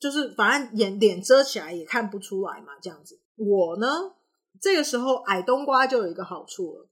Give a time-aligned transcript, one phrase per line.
[0.00, 3.20] 就是反正眼脸遮起来也看不出来嘛，这样子。
[3.36, 4.12] 我呢，
[4.58, 6.86] 这个时候矮冬瓜就有一个好处了。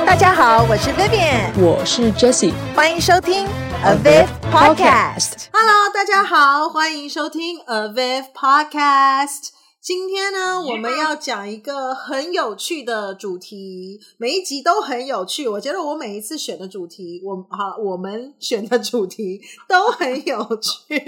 [0.06, 3.46] 大家好，我是 Vivian，我是 Jessie，欢迎收听
[3.84, 5.48] Aviv Podcast。
[5.52, 9.50] Hello，大家好，欢迎收听 Aviv Podcast。
[9.86, 15.46] 今天呢，我们要讲一个很有趣的主题，每一集都很有趣。
[15.46, 21.00] 我觉得我每一次选的主题，我好，我们选的主题 都很有趣。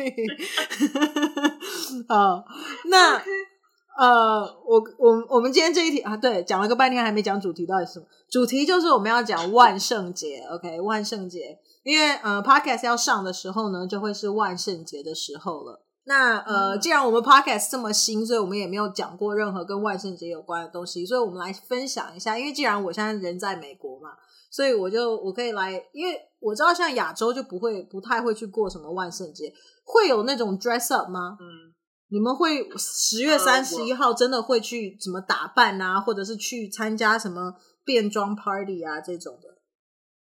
[2.08, 2.44] 好，
[2.88, 3.20] 那
[3.98, 8.06] 呃，我我我们今天这一题啊，对，讲了个半天还没讲主题，到底是什么？
[8.30, 15.82] 主题就是我们要讲万圣节，OK，万圣节，因为呃，Podcast 要上的时候呢，就会是万圣节的时候了。
[16.08, 22.38] 那呃，既然我们 podcast 这么新，所以我们也没有讲过任何跟万圣节有关的东西，所以我们来分享一下。
[22.38, 24.16] 因为既然我现在人在美国嘛，
[24.50, 29.52] 所以我就我可以来，因为我知道像亚洲就不会不太会去过什么万圣节，
[29.84, 31.36] 会有那种 dress up 吗？
[31.38, 31.74] 嗯，
[32.08, 37.52] 你们会十月三十一号真的会去怎么打扮啊，或者是去参加什么
[37.84, 39.48] 变装 party 啊这种的？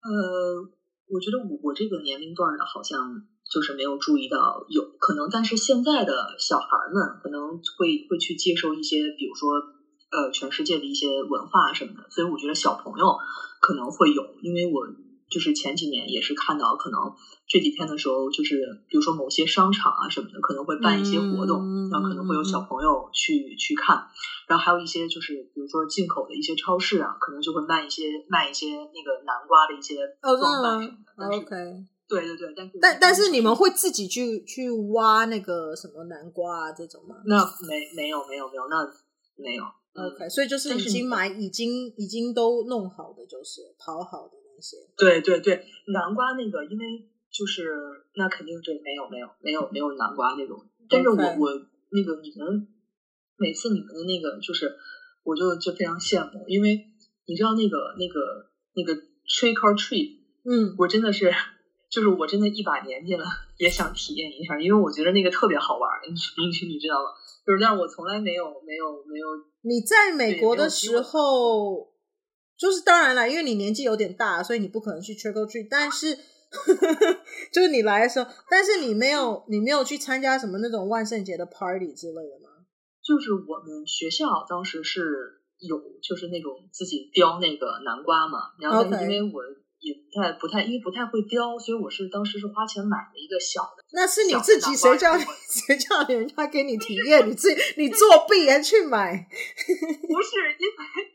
[0.04, 0.60] 呃，
[1.08, 3.00] 我觉得我我这个年龄段的好像。
[3.52, 9.52] 就是没有注意到有可能，但是现在的小孩们可能会会去接受一些，比如说
[10.10, 13.18] 呃，全世界的一些文化什么的，所以我觉得小朋友
[13.62, 14.88] 可能会有，因为我
[15.30, 17.00] 就是前几年也是看到，可能
[17.48, 24.08] 这几天的时候，就是比如说某些商场啊什么的，可能会办一些活动，嗯、然后可能会有小朋友去去看，
[24.48, 30.88] 然后还有一些就是比如说进口的一些超市啊，可能就会卖一些卖一些那个南瓜的一些装扮什
[31.18, 31.36] 么的。
[31.36, 31.97] 哦，OK。
[32.08, 37.18] 对对对，但是但但是你们会自己去去挖那个什么南瓜啊这种吗？
[37.26, 38.86] 那没没有没有没有，那
[39.36, 39.64] 没有。
[39.94, 44.78] OK，所以就是已经买已经已经都弄好的，就是淘好的那些。
[44.96, 47.68] 对对对，南瓜那个，因为就是
[48.16, 50.66] 那肯定对，没有没有没有没有南瓜那种。
[50.88, 51.50] 但是我.我
[51.90, 52.68] 那个你们
[53.38, 54.78] 每次你们的那个就是，
[55.24, 56.86] 我就就非常羡慕，因为
[57.26, 58.94] 你知道那个那个那个
[59.28, 61.34] trick or treat，嗯，我真的是。
[61.90, 63.24] 就是我真的一把年纪了，
[63.58, 65.90] 也想体验一下，因为我觉得那个特别好玩。
[66.04, 67.10] 你 你你知道吗？
[67.46, 69.26] 就是但是我从来没有没有没有。
[69.62, 71.88] 你在美国的时候，
[72.58, 75.68] 就是当然了，因为你年纪有点大，所以你不可能去 trick or treat。
[75.70, 76.14] 但是，
[77.54, 82.50] 就是你来的时候，但是你没有你没有去参加什么那种万圣节的 party 之类的吗？
[83.02, 89.42] 就是我们学校当时是有，就是那种自己雕那个南瓜嘛，然后因为我。
[89.80, 93.86] 也不太不太，因为不太会雕，所以我是当时是花钱买了一个小的。
[93.94, 97.30] 那是你自己，谁叫你谁叫人家给你体验？
[97.30, 99.14] 你自己你作弊还去买？
[99.14, 100.74] 不是，因为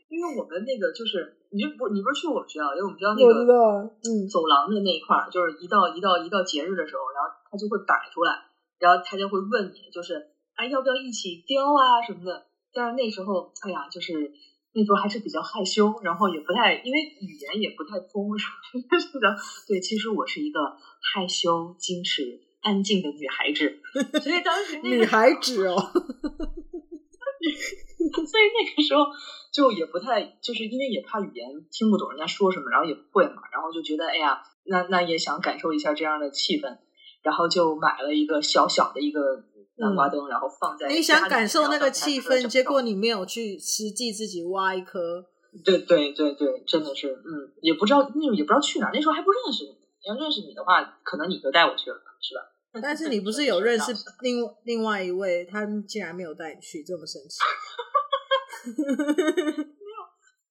[0.09, 8.31] 因为我们那个就是，你就不你不是去我们学校，因为我们学校那个嗯走廊的那一块儿，就是一到一到一到节日的时候，然后他就会摆出来，
[8.79, 10.15] 然后他就会问你，就是
[10.55, 12.45] 哎要不要一起雕啊什么的。
[12.73, 14.31] 但是那时候，哎呀，就是。
[14.75, 19.35] 那时候还是比较害羞，然后也不太，因为语言也不太通，是的。
[19.67, 20.59] 对，其实我是一个
[21.13, 23.79] 害羞、矜持、安静的女孩子，
[24.19, 25.93] 所以当时那个女孩子哦， 所
[28.39, 29.05] 以那个时候
[29.53, 36.79] 就也不太，就是因为也怕语言听不懂人家说什么，然后也不会嘛，然后就觉得哎呀，那那也想感受一下这样的气氛，
[37.21, 39.45] 然后就买了一个小小的一个。
[39.75, 40.87] 南瓜灯，然后放在。
[40.87, 45.25] 你想感受那个气氛，结果你没有去实际自己挖一颗。
[45.63, 49.77] 对对对对，真的是，嗯，也不知道那种也不知道去哪儿，那时候还不认识你。
[50.07, 52.41] 要认识你的话，可能你就带我去了，是吧？
[52.81, 57.37] 但是你不是有认识另另外一位，他竟然没有带你去，这么神奇。
[58.77, 59.99] 没有，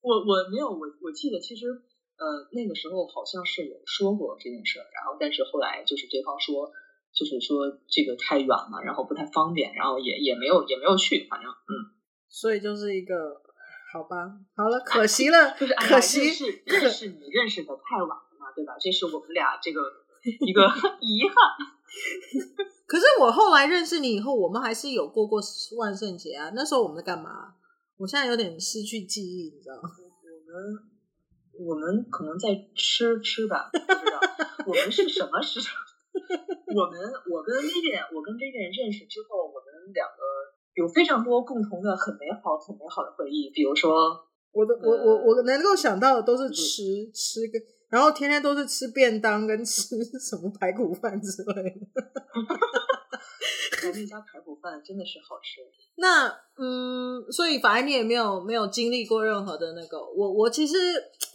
[0.01, 6.71] 我我没有，我我记得其实呃那个时候好像是有说过这件事儿，然后但是后来就是对方说。
[7.13, 11.71] 就是说这个太远了，然后不太方便，然后也也没有也没有去，反正嗯，
[12.29, 13.41] 所以就是一个
[13.93, 14.15] 好吧，
[14.55, 18.73] 好了，可惜了，就是可惜认识认识你认识的太晚了嘛，对吧？
[18.81, 19.79] 这是我们俩这个
[20.45, 20.63] 一个
[21.01, 21.35] 遗憾。
[22.87, 25.39] 可是我后来认识你以后，我们还是有过过
[25.77, 26.51] 万圣节啊。
[26.55, 27.53] 那时候我们在干嘛？
[27.97, 29.89] 我现在有点失去记忆，你知道吗？
[31.59, 34.19] 我们我们可能在吃吃吧，不知道
[34.65, 35.65] 我们是什么时候？
[36.73, 36.99] 我们
[37.29, 40.21] 我跟 Vivian 我跟 Vivian 认识之后，我们两个
[40.75, 43.51] 有非常多共同的很美好很美好的回忆。
[43.53, 44.17] 比如说，
[44.51, 47.59] 我的、呃、我我我能够想到的都是吃吃个，
[47.89, 51.79] 然后天天都是吃便当跟吃 什么排骨饭之类的。
[53.83, 55.61] 那家排骨饭真的是好吃。
[55.95, 56.27] 那
[56.57, 59.99] 嗯，所以反正你也没有没有经历过任何的那个。
[59.99, 60.75] 我我其实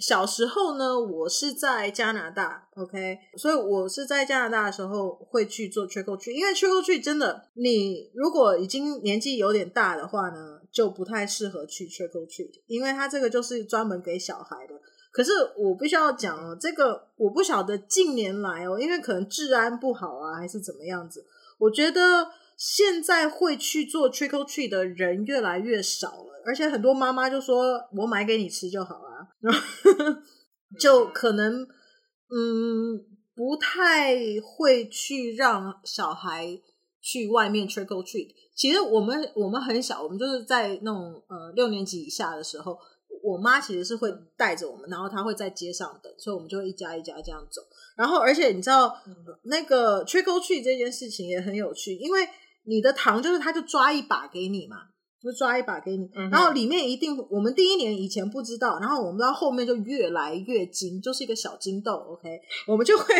[0.00, 14.75] 小时候呢，我是在加拿大，OK，所以我是在加拿大的时候会去做 trick or treat，因为 trick or treat 真的，你如果已经年纪有点大的话呢，就不太适合去 trick or treat，因为它这个就是专门给小孩的。
[15.11, 21.25] 可是我必须要讲哦，这个我不晓得近年来哦，因为可能治安不好啊，还是怎么样子，
[21.59, 22.29] 我觉得。
[22.59, 29.29] 现在会去做 trick or treat 的人越来越少了，而且很多妈妈就说：“我买给你吃就好了。”
[30.77, 32.99] 就可能嗯，
[33.37, 36.61] 不太会去让小孩
[37.01, 38.27] 去外面 trick or treat。
[38.57, 42.77] 其实我们我们很小，我们就是在那种呃六年级以下的时候，
[43.23, 47.62] 我妈其实是会带着我们，然后她会在街上等，所以我们就会一家一家这样走。
[47.97, 48.97] 然后，而且你知道
[49.44, 52.29] 那个 trick or treat 这件事情也很有趣，因为。
[52.65, 54.76] 你的糖就是，他就抓一把给你嘛，
[55.23, 63.14] 就抓一把给你，嗯、然后里面一定，我们第一年以前不知道，然后我们到后面就越来越精，就是一个小金豆，OK，我们就会，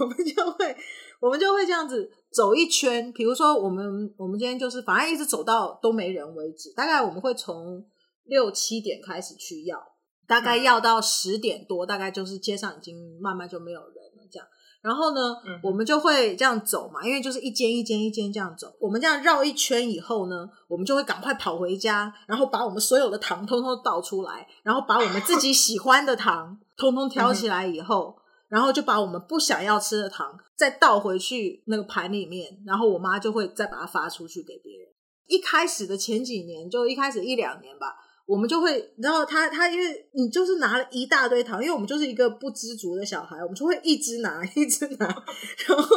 [0.00, 0.74] 我们就会，
[1.20, 3.12] 我们就会这样子走一圈。
[3.12, 6.72] 比如说，我们我们今天就是，反正一直走到都没人为止。
[6.74, 7.84] 大概我们会从
[8.24, 9.78] 六七点开始去要，
[10.26, 14.46] 大概要到十点多，大概就是街上已经慢慢就没有人了这样。
[14.82, 18.70] 然后呢，嗯、我们就会这样走嘛，因为就是一间一间一间这样走。
[18.78, 28.14] 我们这样绕一圈以后呢，我们就会赶快跑回家，然后把我们所有的糖通通倒出来，然后把我们自己喜欢的糖 通通挑起来以后，
[28.48, 34.88] 然后就把我们不想要吃的糖再倒回去那个盘里面，然后我妈就会再把它发出去给别人。
[35.26, 37.96] 一开始的前几年，就一开始一两年吧。
[38.26, 45.06] 我们就会，然后他他因为你就是拿了一大堆糖，因为我们就是一个不知足的小孩，我们就会一直拿一直拿，
[45.68, 45.96] 然后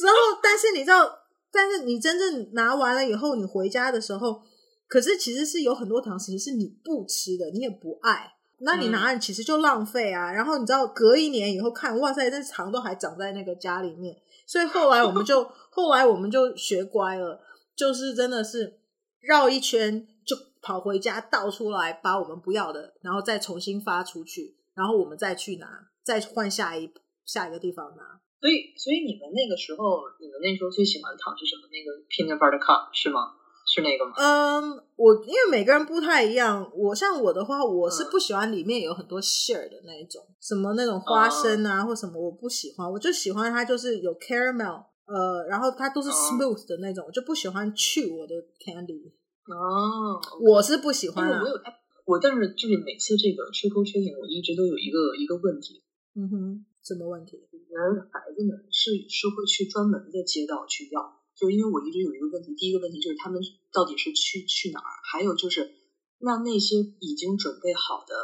[0.00, 1.06] 然后但是你知道，
[1.52, 4.40] 但是你真正拿完了以后，你回家的时候，
[4.88, 10.32] 可是其实是有很多糖其实是你不吃的，你也不爱，那你拿其实就浪费啊。
[10.32, 14.16] 然后你知道，隔一年以后看，哇塞，这糖都还长在那个家里面，
[14.46, 17.38] 所以后来我们就 后来我们就学乖了，
[17.76, 18.80] 就是真的是
[19.20, 20.08] 绕一圈。
[20.68, 26.92] 跑回家倒出来，把我们不要的，然后再重新发出去，然后我们再去拿，再换下一
[27.24, 28.20] 下一个地方拿。
[28.38, 31.62] 所以，所以你们那个时候，你们那时候最喜欢的糖是什么？
[31.72, 33.32] 那个 peanut butter cup 是吗？
[33.66, 34.12] 是那个吗？
[34.18, 49.12] 嗯，我因为每个人不太一样，我像我的话，我是不喜欢里面有很多馅儿的那一种，什么那种花生啊、嗯、或什么，我不喜欢，我就喜欢它就是有 caramel，呃，然后它都是 smooth 的那种，我就不喜欢 chew 我的 candy。
[49.56, 51.40] 哦我是不喜欢啊。
[51.42, 51.54] 我有
[52.04, 55.84] 我，但是就是每次这个 trick or treating，我一直都有一个一个问题。
[56.16, 57.36] 嗯哼，什么问题？
[57.52, 62.54] 我们孩子们是是会去专门的街道去要，就因为我一直有一个问题。
[62.56, 63.40] 第一个问题就是他们
[63.72, 64.88] 到底是去去哪儿？
[65.04, 65.70] 还有就是，
[66.18, 68.14] 那那些已经准备好的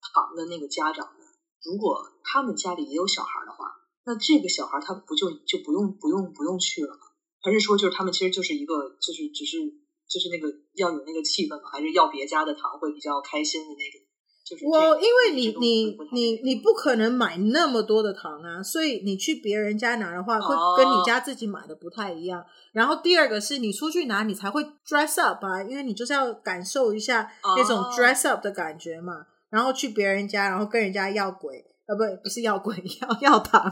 [0.00, 1.26] 糖的那个家长们，
[1.62, 3.68] 如果他们家里也有小孩的话，
[4.04, 7.00] 那这个小孩他不就就不用不用不用去了吗？
[7.42, 9.84] 还是说就是他们其实就是一个就是只是。
[10.08, 14.00] 就是那个要有那个气氛嘛，还是要别家的糖会比较开心的那种？
[14.46, 22.44] 就是我因为你你你你不可能买那么多的糖啊，所以你去别人家拿的话，会跟你家自己买的不太一样。
[22.72, 29.26] 然后第二个是你出去拿，你才会 dress up 啊，因为你就是要感受一下那种 dress up 的感觉嘛。
[29.50, 33.64] 然后去别人家，然后跟人家要鬼啊，不不是要鬼， 要要糖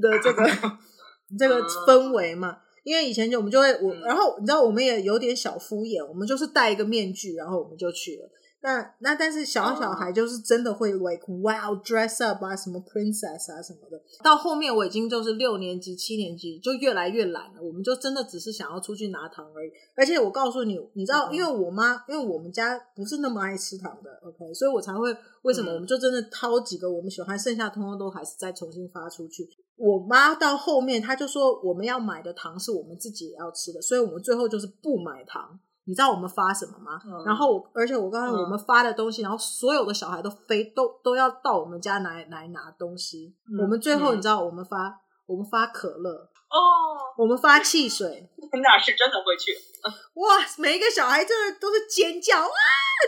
[0.00, 0.44] 的这个
[1.38, 2.58] 这个氛围嘛。
[2.82, 8.28] 因为以前就我们就会我，然后你知道我们也有点小敷衍，我们就是戴一个面具，然后我们就去了。
[8.64, 14.00] 那那但是小小孩就是真的会 like wow dress up 啊，什么 princess 啊什么的。
[14.22, 19.70] 到后面我已经就是六年级、七年级就越来越懒了，我们就真的只是想要出去拿糖而已。
[19.96, 25.12] 而且我告诉你，你知道，因为我妈，因为我们家不是那么爱吃糖的，OK，所以我才会
[25.42, 29.48] 为什么我们就真的掏几个我们喜欢，剩下通通都还是再重新发出去。
[29.76, 35.58] 我妈到后面她就说我们要买的糖是我们自己也要吃的，所以我们最后就是不买糖。
[35.84, 37.00] 你知道我们发什么吗？
[37.04, 43.34] 嗯、然后，而且我刚才我们发的东西，嗯、然后所有的小孩都非都都要到我们家来来拿东西。
[43.50, 44.94] 嗯、我们最后你知道我们发、嗯、
[45.26, 48.28] 我们发可乐哦，我们发汽水，
[48.62, 49.56] 那是真的会去。
[50.14, 50.38] 哇！
[50.58, 52.52] 每一个小孩真的都是尖叫啊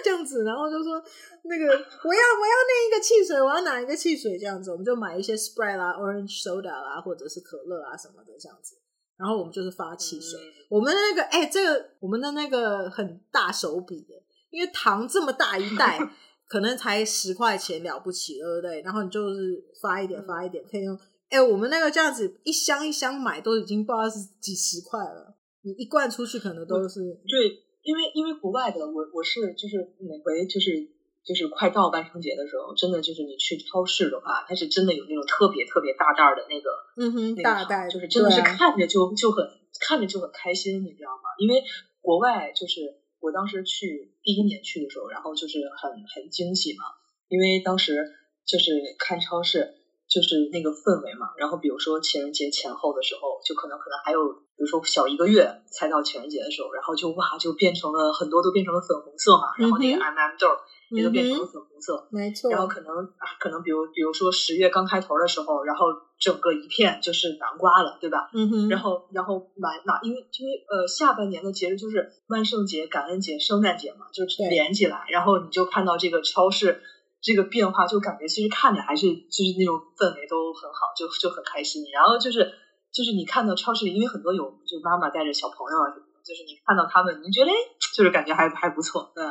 [0.03, 1.01] 这样子，然后就说
[1.45, 4.39] 那个我要我要那一个汽水，我要哪一个汽水？
[4.39, 8.77] 这样子，我们就买一些 Sprite 啦、Orange Soda 啦，或者是可乐啊什么的这样子。
[9.17, 14.15] 然后我们就是发汽水，嗯、我们的那个哎，这个我们的那个很大手笔的，
[14.51, 16.01] 因为糖这么大一袋，
[16.49, 18.83] 可能才十块钱了不起，对不对？
[18.83, 20.99] 然后你就是发一点发一点，可以用
[21.35, 25.37] 哎，我们那个这样子一箱一箱买，都已经不知道是几十块了。
[25.63, 27.49] 你一罐出去可能都是对，
[27.83, 30.95] 因为因为国外的我我是就是每回就是。
[31.25, 39.49] 就是快到万圣节的时候，真的就是你去超市的话，它是真的有那种特别特别大袋的那个，嗯哼，那个大袋，就是真的是看着就就很
[39.81, 41.33] 看着就很开心，你知道吗？
[41.39, 41.65] 因为
[42.03, 46.85] 国外就是我当时去第一年去的时候，然后就是很很惊喜嘛，
[47.29, 48.05] 因为当时
[48.45, 49.73] 就是看超市。
[50.15, 54.23] 就是那个氛围嘛，然后比如说情人节前后的时候，就可能可能还有，
[54.55, 60.47] 比如说小一个月才到情人节的时候，然后就哇就变成了很多都变成了粉红色嘛，然后那个 M M 豆
[60.91, 62.49] 也都变成了粉红色，没错。
[62.49, 65.87] 然后可能啊，可能比如比如说十月刚开头的时候，然后
[66.21, 68.31] 整个一片就是南瓜了，对吧？
[68.33, 68.69] 嗯哼。
[68.69, 76.81] 然后然后满那因为因为呃下半年的节日就是万圣节、感恩节、圣诞节嘛，就是连起来，然后你就看到这个超市。
[77.25, 81.83] 这个变化就感觉其实看着还是就是那种氛围都很好，就就很开心。
[81.91, 82.45] 然后就是
[82.93, 87.51] 就是你看到超市里，因为很多有就妈妈带着小朋友啊什么，就是你看到他们，你觉得，
[87.97, 89.25] 就是感觉还还不错，对。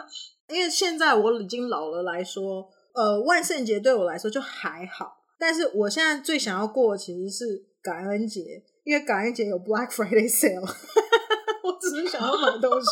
[0.49, 5.19] 因为现在我已经老了来说，呃，万圣节对我来说就还好。
[5.39, 8.41] 但是我现在最想要过的其实是感恩节，
[8.83, 10.61] 因为感恩节有 Black Friday sale，
[11.63, 12.87] 我只是想要买东西。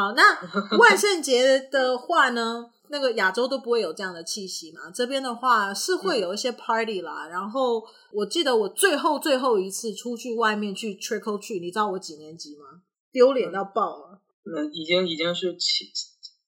[0.00, 4.90] 好，那万圣节的话呢， 那个亚洲都不会有这样的气息嘛。
[4.90, 7.26] 这边的话是会有一些 party 啦。
[7.26, 12.80] 嗯、然后我记得我最后最后一次出去外面去 trick or treat，你知道我几年级吗？
[13.12, 14.20] 丢脸到爆了。
[14.44, 15.84] 嗯，已经已经是七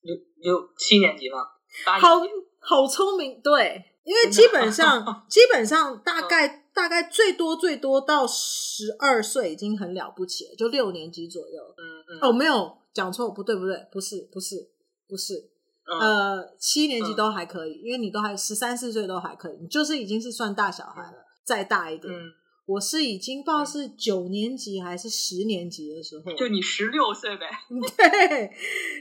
[0.01, 1.45] 六六七年级吗？
[1.85, 2.23] 八好
[2.59, 11.63] 好聪明，对，因为基本上 基本上大概、嗯、大概最多最多到十二岁已经很了不起了，就六年级左右。
[11.77, 12.19] 嗯嗯。
[12.23, 12.79] 哦，没有。
[12.93, 14.71] 讲错不对不对，不是不是
[15.09, 15.51] 不是，
[15.87, 15.99] 嗯、
[16.39, 21.19] 呃，七年级都还可以，嗯、因为你都还十三四岁都还可以，你就是已经是算大小孩了。
[21.19, 22.31] 嗯、再大一点，嗯、
[22.67, 27.47] 我是已经不知道是九年级还是十年级的时候，就你十六岁呗。
[27.97, 28.53] 对，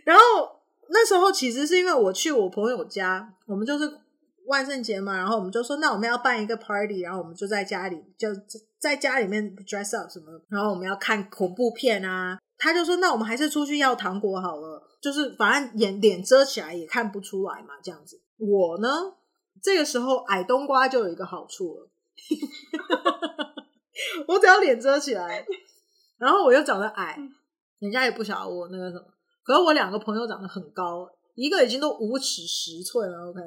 [0.05, 0.23] 然后
[0.89, 3.99] 那时候其实是因为我去我朋友家，我们就是
[4.47, 8.29] 万圣节嘛，然后我们就说那我们要办一个 party，然后我们就在家里就
[8.79, 12.39] 在家里面 dress up 什么，然后我们要看恐怖片啊。
[12.63, 18.21] 他就说：“那我们还是出去要糖果好了，就是反正眼脸遮起来也看不出来嘛，这样子。
[18.37, 18.87] 我呢，
[19.63, 21.89] 这个时候矮冬瓜就有一个好处了，
[24.29, 25.43] 我只要脸遮起来，
[26.19, 27.17] 然后我又长得矮，
[27.79, 29.05] 人家也不晓得我那个什么。
[29.41, 33.41] 可是我两个朋友长得很高，一个已经都五尺十寸了，OK，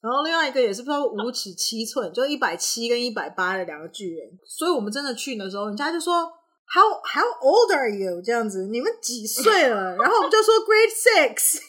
[0.00, 4.28] 然后另外一个也是不知道五尺七寸，就一百七跟一百八的两个巨人。
[4.44, 6.28] 所以我们真的去的时候，人家就说。”
[6.68, 8.20] How how old are you？
[8.20, 9.96] 这样子，你们几岁了？
[10.02, 11.60] 然后我们就说 Grade Six。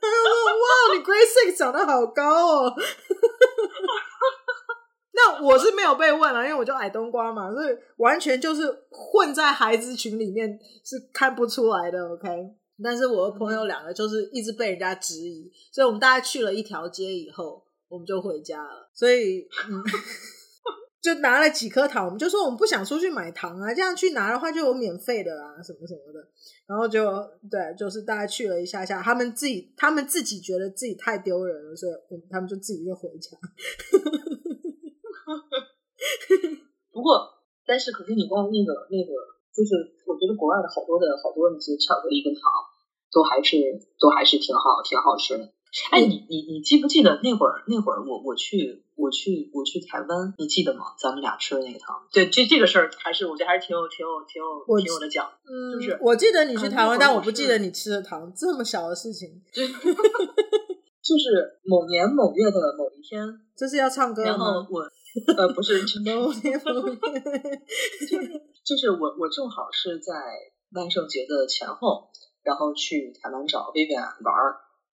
[0.00, 2.74] 他就说：哇，你 Grade Six 长得好高哦。
[5.12, 12.06] 那我是没有被问啊，因为我就矮冬瓜嘛，所以完全就是混在孩子群里面是看不出来的。
[12.10, 12.28] OK，
[12.82, 18.90] 但是我的朋友两个就是一直被人家质疑，所以我们大概去了一条街以后，我们就回家了。
[18.92, 19.82] 所以，嗯。
[21.00, 26.18] 就拿了几颗糖，我们就说我们不想出去买糖啊，这样去拿的话就有免费的啊，什么什么的。
[26.66, 27.06] 然后就
[27.48, 31.92] 对，就是大家去了一下下，他们自己他们自己觉得自己太丢人了，所以
[32.28, 33.36] 他们就自己就回家。
[36.90, 37.20] 不过，
[37.66, 39.12] 但是可是你光那个那个，
[39.54, 42.42] 就是我觉得国外的好多的好多那些巧克力跟糖，
[43.12, 43.56] 都还是
[44.00, 45.52] 都还是挺好挺好吃的。
[45.90, 50.94] 哎，你你你记不记得那会儿那会儿我我去我去我去台湾，你记得吗？
[50.98, 52.06] 咱们俩吃的那个糖。
[52.12, 55.30] 对，这这个事儿还是我觉得还是挺有挺有挺有挺有的讲。
[55.44, 58.32] 嗯，就是我记得你去台湾，但我不记得你吃的糖。
[58.34, 59.42] 这么小的事情。
[59.52, 64.28] 就是某年某月的某一天，这是要唱歌吗？
[64.28, 64.80] 然后我
[65.36, 67.60] 呃不是 某年某 月，
[68.64, 70.12] 就是我我正好是在
[70.72, 72.08] 万圣节的前后，
[72.42, 74.56] 然后去台湾找 Vivian 玩儿，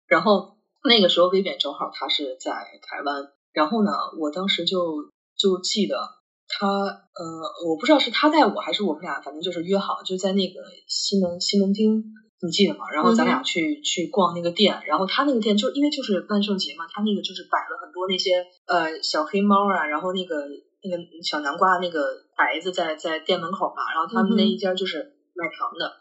[0.06, 0.55] 然后。
[0.86, 2.52] 那个时候，薇薇正好他是在
[2.82, 5.96] 台湾，然后呢，我当时就就记得
[6.48, 12.04] 他，呃，我不知道是他带我还是我们俩，反正就是约好就在那个西门西门町，
[12.40, 12.88] 你记得吗？
[12.92, 20.36] 然后咱俩去、嗯、去逛那个店，然后他那个店就因为就是万圣节嘛，他那个就是摆了很多那些呃小黑猫啊，然后那个
[20.82, 22.00] 那个小南瓜那个
[22.36, 26.00] 牌子在在店门口嘛，然后他们那一家就是卖糖的，嗯、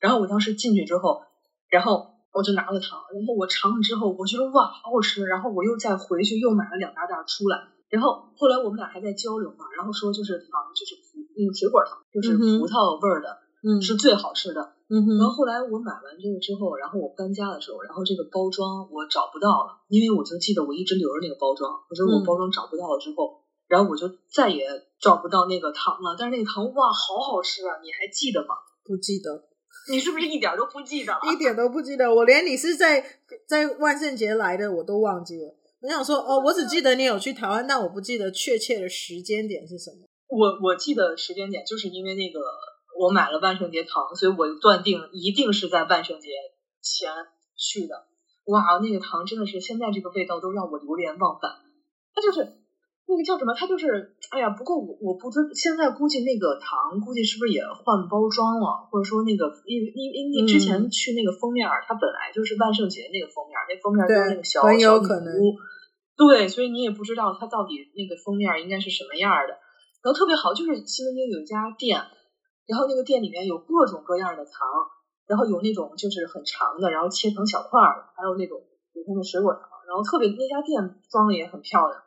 [0.00, 1.22] 然后我当时进去之后，
[1.68, 2.11] 然后。
[2.32, 5.24] 我就拿了糖，然后我尝了之后，我觉得哇，好好吃。
[5.24, 7.68] 然后我又再回去又买了两大袋出来。
[7.88, 14.72] 然后后来我们俩还在交流嘛，然后说就是糖就是葡那个水果糖，就是葡萄味儿的，嗯，是最好吃的。
[14.88, 15.18] 嗯哼。
[15.18, 23.36] 然后后来我买完这个之后，然后我搬家的时候，然后这个包装我找不到了，因为我就记得我一直留着那个包装，我觉得我包装找不到了之后，嗯、
[23.68, 24.64] 然后我就再也
[24.98, 26.16] 找不到那个糖了。
[26.18, 27.76] 但是那个糖哇，好好吃啊！
[27.84, 28.56] 你还记得吗？
[28.84, 29.51] 不记得。
[29.90, 31.12] 你是不是一点都不记得？
[31.32, 32.14] 一点都不记得。
[32.14, 33.04] 我连你是在
[33.46, 35.54] 在万圣节来的我都忘记了。
[35.80, 40.06] 我想说，哦，我只记得你有去台湾，但我不记得确切的时间点是什么。
[40.28, 42.40] 我我记得时间点，就是因为那个
[43.00, 46.28] 我买了万圣节糖，所以我断定一定是在万圣节
[46.80, 47.10] 前
[47.56, 48.06] 去的。
[48.44, 51.50] 哇，那个糖真的是现在这个味道都让我流连忘返。
[52.14, 52.61] 它就是。
[53.06, 53.52] 那个叫什么？
[53.52, 65.34] 它就是，哎呀，不过我我不知现在估计那个糖估计是不是也换包装了，或者说那个因因因为之前去那个封面，它本来就是万圣节那个封面，那封面就是那个小很有可能，
[66.16, 69.58] 对，所以你也不知道它到底那个封面应该是什么样的。
[70.02, 72.00] 然后特别好，就是西门町有一家店，
[72.66, 74.66] 然后那个店里面有各种各样的糖，
[75.26, 78.58] 然后有那种就是很长的，然后切成小块的，还有那种
[78.94, 82.02] 普通的水果糖，然后特别那家店装的也很漂亮。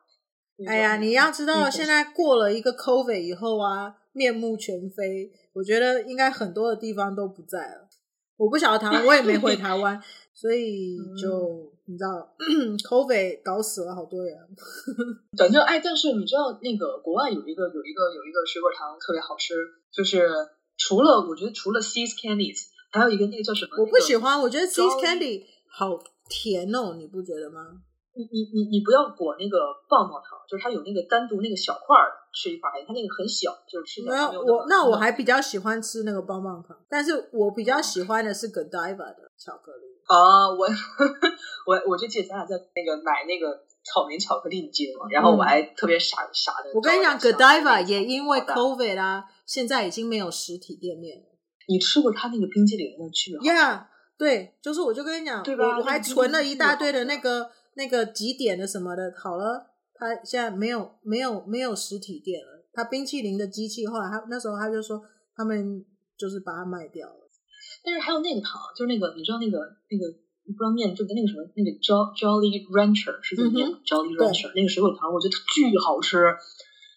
[0.68, 5.32] 哎呀，你要知道，现在过了一个 COVID 以后啊，面目全非。
[5.54, 7.90] 我觉得应该很多的地方都不在了。
[8.38, 10.02] 我不晓得台湾，我也没回台湾，
[10.34, 12.36] 所以就、嗯、你知道，
[12.90, 14.38] COVID 搞死了好多人。
[15.38, 19.56] 反正哎，但是你知道那个国外有一个有一个有一个水果糖特别好吃，
[19.92, 20.30] 就是
[20.78, 23.72] 除了我觉得除了 See's Candies，还有一个那个叫什么？
[23.84, 25.98] 我不喜欢，我觉得 See's Candy 好
[26.30, 27.82] 甜哦，你不觉得吗？
[28.16, 34.42] 你你你你不要裹那个棒棒糖，就是它有那个单独那个小块儿吃一块，它那个很小，就是吃起来没有。
[34.42, 39.84] 没有我那我还比较喜欢吃那个棒棒糖，但是我比较喜欢的是 Godiva 的巧克力。
[40.08, 40.66] 啊，我
[41.66, 45.08] 我我就记得咱俩在那个买那个草莓巧克力，你记得吗？
[45.12, 46.72] 然后我还特别傻傻的。
[46.74, 51.24] 我跟你讲，Godiva 也因为 COVID 啊，现在已经没有实体店面了。
[51.68, 55.80] 你吃过他那个冰激凌的去？Yeah，对，就是我就跟你讲，对吧？
[55.80, 57.50] 我还存了一大堆的那个。
[57.76, 62.66] 那个几点的什么的，好了，他现在没有没有没有实体店了。
[62.74, 65.02] 他冰淇淋的机器，后来他那时候他就说，
[65.36, 65.86] 他们
[66.18, 67.22] 就是把它卖掉了。
[67.84, 69.60] 但是还有那个糖，就是那个你知道那个
[69.92, 70.12] 那个
[70.44, 76.18] 不知道念就跟那个什么那个 Jolly Rancher 是怎么念、嗯、？Jolly Rancher 那个水果糖，我觉得巨好吃。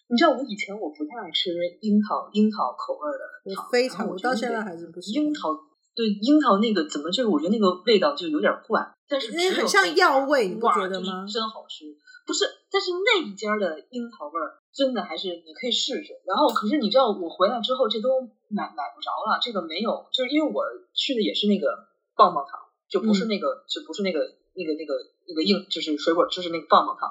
[0.09, 5.53] 你知道我以前我不太爱吃樱桃樱桃口味的糖，我非常我到现在还是不喜欢樱桃。
[5.95, 8.81] 对樱桃那个怎么就是我觉得那个味道就有点怪。
[9.09, 11.25] 但是因为很像药味，你不觉得吗？
[11.25, 11.85] 真好吃，
[12.27, 12.45] 不是？
[12.69, 16.13] 但是那一家的樱桃味儿真的还是你可以试试。
[16.25, 19.39] 然后，可是你知道我回来之后，这都买买不着了。
[19.41, 24.19] 这个没有，就是因为我去的也是那个棒棒糖，就不是那个，嗯、就不是那个
[24.53, 24.93] 那个那个
[25.27, 27.09] 那个硬，就是水果，就是那个棒棒糖。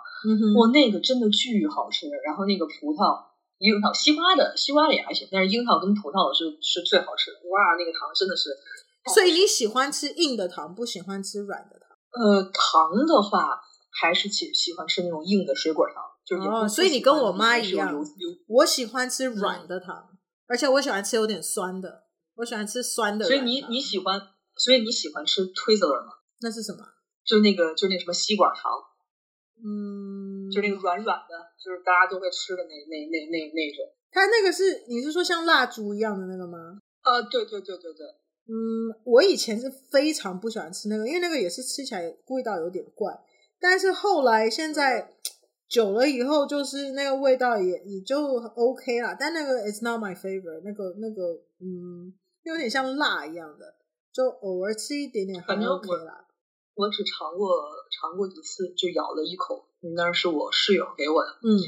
[0.71, 2.07] 那个真的巨好吃。
[2.25, 3.27] 然后那个葡萄、
[3.59, 7.39] 樱桃、西瓜的西瓜的也还行，但是樱桃跟葡萄的是是最好吃的。
[7.51, 8.55] 哇，那个糖真的是。
[9.13, 11.78] 所以你喜欢吃硬的糖，不喜欢吃软的糖？
[12.11, 13.61] 呃，糖的话
[14.01, 17.95] 还是喜喜欢吃那种硬的水果糖，就是哦，所以你跟我妈一样，
[18.49, 22.05] 我喜欢吃软的糖，嗯，而且我喜欢吃有点酸的，
[22.37, 23.27] 我喜欢吃酸的。
[23.27, 24.21] 所以你你喜欢，
[24.57, 26.13] 所以你喜欢吃 Twizzler 吗？
[26.41, 26.85] 那是什么？
[27.25, 28.73] 就那个就那什么吸管糖，
[29.63, 33.85] 嗯，就那个软软的，就是大家都会吃的那那那那那种。
[34.11, 36.81] 它那个是你是说像蜡烛一样的那个吗？
[37.05, 38.07] 呃，对对对对对。
[38.49, 43.13] 嗯，我以前是非常不喜欢吃那个，因为那个也是吃起来味道有点怪。
[43.61, 45.13] 但是后来现在
[45.69, 48.19] 久了以后，就是那个味道也也就
[48.57, 49.15] OK 啦。
[49.21, 53.75] 但那个 it's not my favorite，那个那个嗯，有点像辣一样的，
[54.13, 56.25] 就偶尔吃一点点还 OK 啦。
[56.75, 57.51] 我，我只尝过
[58.01, 61.29] 尝过一次，就咬了一口，那是我室友给我的。
[61.43, 61.61] 嗯，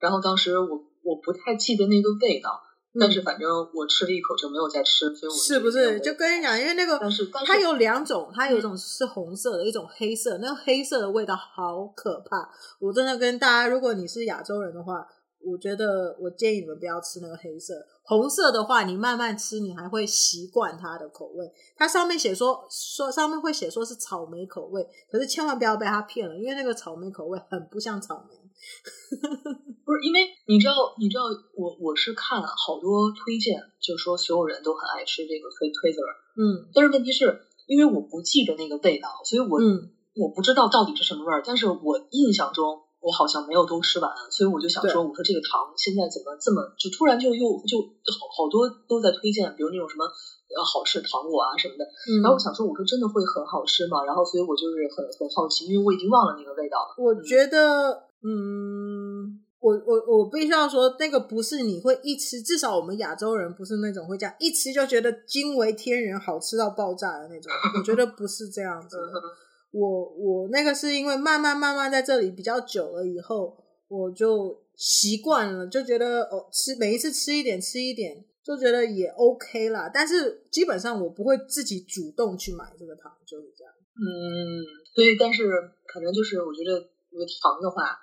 [0.00, 2.60] 然后当时我我不太记得那个味道。
[2.98, 6.98] 但是反正我吃了一口就没有再吃，所以我是不是就跟你讲，因为那个
[7.44, 12.50] 它有两种，它有一种是红色的，嗯、一种黑色，那个黑色的味道好可怕。
[12.78, 15.06] 我真的跟大家，如果你是亚洲人的话，
[15.44, 17.74] 我觉得我建议你们不要吃那个黑色。
[18.02, 21.52] 红色的话，你慢慢吃，你还会习惯它的口味。
[21.76, 28.36] 它上面写说说上面会写说是草莓口味，可是千万不要被它骗了，因为那个草莓口味很不像草莓。
[29.86, 54.02] 不是因为你知道，你知道我我是看好多推荐，就是说所有人都很爱吃这个推推子儿，嗯，但是问题是因为我不记得那个味道，所以我、嗯、我不知道到底是什么味儿，但是我印象中我好像没有都吃完，所以我就想说，我说这个糖现在怎么这么就突然就又就好好多都在推荐，比如那种什么呃好吃糖果啊什么的，嗯，然后我想说，我说真的会很好吃吗？
[54.02, 56.98] 然后所以我就是很很好奇，因为我已经忘了那个味道了。
[56.98, 58.02] 我觉得。
[58.28, 67.52] 嗯，我我我必须要说，那个不是你会一吃，至少我们亚洲人不是那种会这样一吃就觉得惊为天人、好吃到爆炸的那种。
[67.78, 69.12] 我觉得不是这样子的。
[69.70, 79.88] 我我那个是因为慢慢慢慢在这里比较久了以后，我就习惯了，就觉得哦，吃每一次吃一点吃一点，就觉得也 OK 啦。
[79.92, 83.72] 但是基本上我不会自己主动去买这个糖，就是这样。
[83.98, 85.44] 嗯，所以但是
[85.86, 87.96] 可能就是我觉得这个糖的话，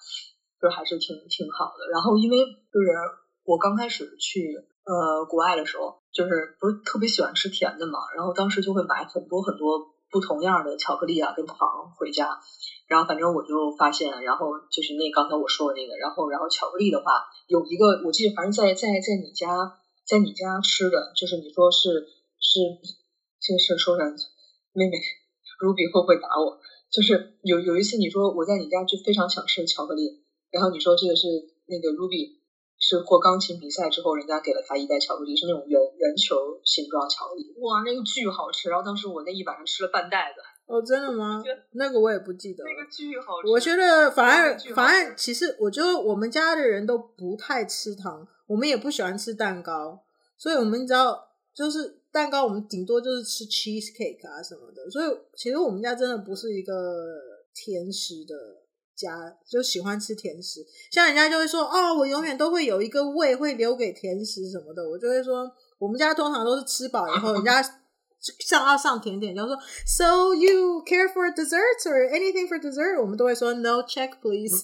[0.57, 1.85] 就还是挺挺好的。
[1.93, 2.89] 然后因为就是
[3.45, 11.57] 我刚开始去呃国外的时候，就是不是特别喜欢吃甜的嘛，然后当时就会买很多很多不同样的巧克力啊跟糖
[11.95, 12.41] 回家。
[12.87, 19.47] 然后反正我就发现，然后就是那刚才我说的那个，然后然后巧克力的话，有一个我记得，反正在在在你家
[20.05, 21.89] 在你家吃的，就是你说是
[22.39, 22.59] 是
[23.39, 24.05] 这个事说上
[24.73, 24.97] 妹妹
[25.59, 26.59] Ruby 会不会打我？
[26.93, 31.25] 就是有有一次你说我在你家就非常想吃巧克力，然后你说这个是
[31.65, 32.37] 那个 Ruby
[32.77, 38.69] 是过钢琴比赛之后，人家给了他一袋巧克力，是那种圆圆球形状巧克力，哇，那个巨好吃！
[38.69, 40.41] 然后当时我那一晚上吃了半袋子。
[40.65, 41.43] 哦，真的吗？
[41.71, 42.63] 那个我也不记得。
[42.63, 43.49] 那个巨好吃。
[43.49, 50.03] 我觉得反而反而其实，我觉得我们家的人都不太吃糖，我们也不喜欢吃蛋糕，
[50.37, 51.17] 所以我们只要
[51.53, 54.89] 就是蛋糕，我们顶多就是吃 cheesecake 啊什么的。
[54.89, 56.73] 所以其实我们家真的不是一个
[57.53, 58.35] 甜食的
[58.95, 60.65] 家，就喜欢吃甜食。
[60.91, 67.61] 像人家就会说，哦，我永远都会有一个胃会留给甜食什么的，我就会说，我们家通常都是吃饱以后，人家。
[68.39, 73.01] 上要上甜点，然后说，So you care for desserts or anything for dessert？
[73.01, 74.63] 我们都会说 No check please。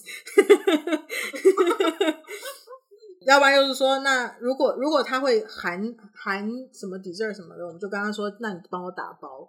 [3.26, 9.48] 要不然就是说，那如果如果他会含含什么 dessert 什么的，我们就跟他说，那你帮我打包。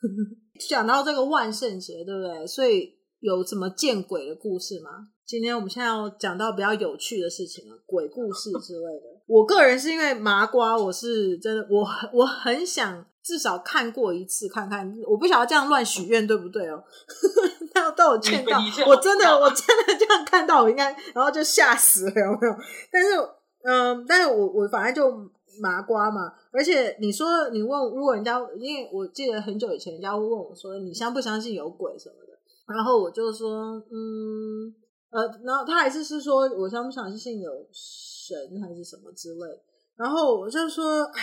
[0.68, 2.46] 讲到这个万圣节，对不对？
[2.46, 5.08] 所以有什么见鬼的故事吗？
[5.26, 9.20] 今天我们现在要讲到比较有趣的事情了，鬼故事之类的。
[9.26, 13.06] 我个人是因为麻瓜，我是真的，我我很想。
[13.24, 16.84] 至少看过一次，看看，我不晓得这样乱许愿对不对哦？
[17.74, 22.54] 那都有见到，我真的，我真的这样看到，我应该，然后就吓死了，有没有？
[22.92, 23.16] 但是，
[23.62, 26.34] 嗯、呃，但是我我反正就麻瓜嘛。
[26.52, 32.38] 而且你说你问，如果人家，因为我记得很久以前，人家会问我说，你相不相信有鬼什么的？
[32.74, 34.74] 然后我就说，嗯，
[35.08, 39.62] 呃，然后他还是是说我相不相信有神还是什么之类。
[39.96, 41.22] 然后我就说，哎。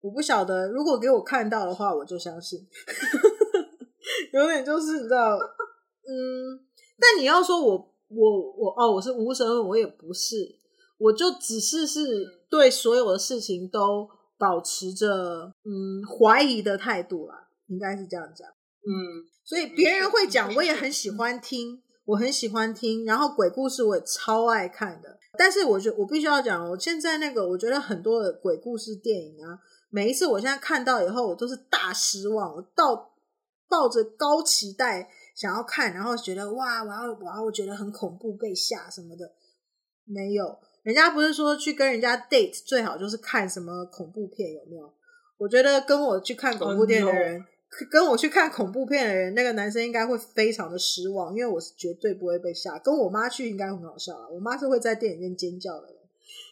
[0.00, 2.66] 我不晓得，如果给我看到的话，我就相信。
[4.32, 6.60] 有点就是你知道，嗯，
[6.98, 10.56] 但你要说我我我哦，我是无神论，我也不是，
[10.98, 14.08] 我就只是是对所有的事情都
[14.38, 18.48] 保持着嗯怀疑的态度啦，应该是这样讲。
[18.48, 25.18] 嗯，所以别人会讲，我也很喜欢听，我很喜欢听，然后鬼故事我也超爱看的。
[25.38, 29.58] 但是我觉得我必须要讲，我现在那个我觉得很多的鬼故事电影啊。
[29.90, 32.54] 每一次我现在看到以后，我都是大失望。
[32.54, 33.12] 我到
[33.68, 39.32] 抱着高期待想要看，然后觉得哇，我要我觉得很恐怖，被吓什么的，
[40.04, 40.58] 没有。
[40.82, 44.90] 人家不是说去跟人家 date 最好就是看什么恐怖片，有没有？
[45.36, 47.44] 我觉得跟我去看恐怖片的人，
[47.90, 52.78] 跟我去看恐怖片的人，那个男生应该会非常的失望，因为我是绝对不会被吓。
[52.78, 55.99] 跟我妈去应该很好笑啊，我妈是会在电影院尖叫的。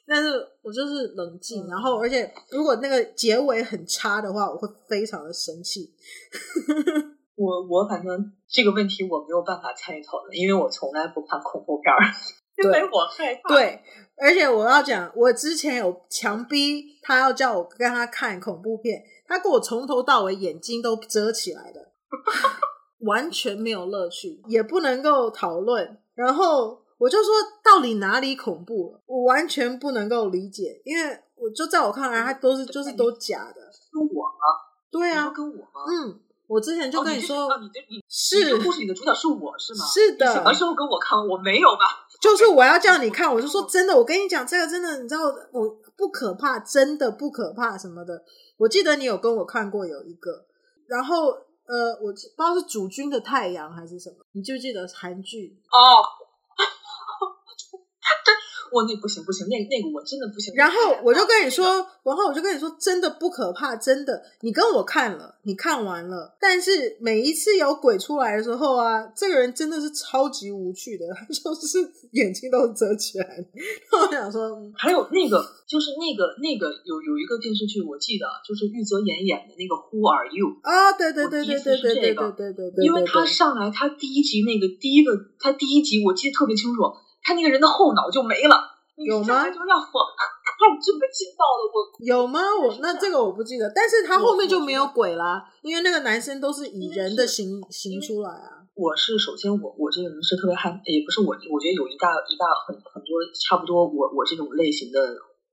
[0.08, 0.30] 但是
[0.62, 5.92] 我就是冷静，嗯、然后而且如果那个结尾很差的话，我会非常的生气。
[7.36, 12.00] 我我反正这个问题我没有办法参与讨论，因为我从来不看恐怖片儿，
[12.64, 13.54] 因为我害怕。
[13.54, 13.80] 对，
[14.16, 21.92] 而且我要讲，我之前有强逼他要叫我跟他看恐怖片，他给我从头到尾眼睛都遮起来的，
[23.06, 26.82] 完全没有乐趣，也不能够讨论，然后。
[26.98, 27.32] 我就说，
[27.62, 29.00] 到底哪里恐怖了？
[29.06, 33.62] 我完全不能够理解，因为我就在我看来，它都是就是都假的。
[33.92, 34.44] 跟我吗？
[34.90, 35.84] 对啊，跟我吗？
[35.88, 39.84] 嗯，我之前就跟你说，哦、你这你是你故事里的主角是我是吗？
[39.86, 40.32] 是的。
[40.32, 41.16] 什么时候跟我看？
[41.26, 42.06] 我没有吧？
[42.20, 48.24] 就是我要叫你看，我就说真的，我跟你讲，这个真的，你知道，我不可怕，真的不可怕什么的。
[48.56, 50.44] 我记得你有跟我看过有一个，
[50.88, 51.28] 然后
[51.66, 56.26] 呃，我不知道是主君的太阳还是什么，你就记得韩剧哦。
[58.70, 60.52] 我那不行不行，那那个我真的不行。
[60.54, 61.64] 然后我就跟你说，
[62.04, 64.22] 然后我就跟你说，真的不可怕，真的。
[64.42, 71.78] 你跟我看了，你看完了，但是每一次有鬼出来的时候啊，这个人真的是超级无趣的， 就是
[72.12, 73.26] 眼睛都遮起来。
[73.26, 86.82] 然后我想说，还有那个，就是那个那个有有一个电视剧，我记得就是玉泽演演的那个《Who Are You》啊，对对对对对对对对对对，因为他上来他第一集那个第一个他第一集我记得特别清楚。
[87.22, 88.56] 他那个人的后脑就没了，
[88.96, 89.48] 有吗？
[89.48, 90.00] 就 让我
[90.44, 92.40] 看这么劲爆的我有吗？
[92.60, 98.66] 我那这个我不记得，但是他后面就没有鬼啦，因为那个男生都是以人的形形出来啊。
[98.74, 104.98] 我是首先我我这个人是特别害，也不是我，我觉得有一大一大很很多差不多我我这种类型的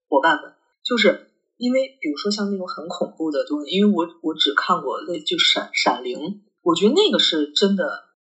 [0.07, 0.53] 伙伴们，
[0.85, 7.83] 就是因为比如说像那种很恐怖的东西，因为我我只看过那就闪闪灵，我觉得那个是真的，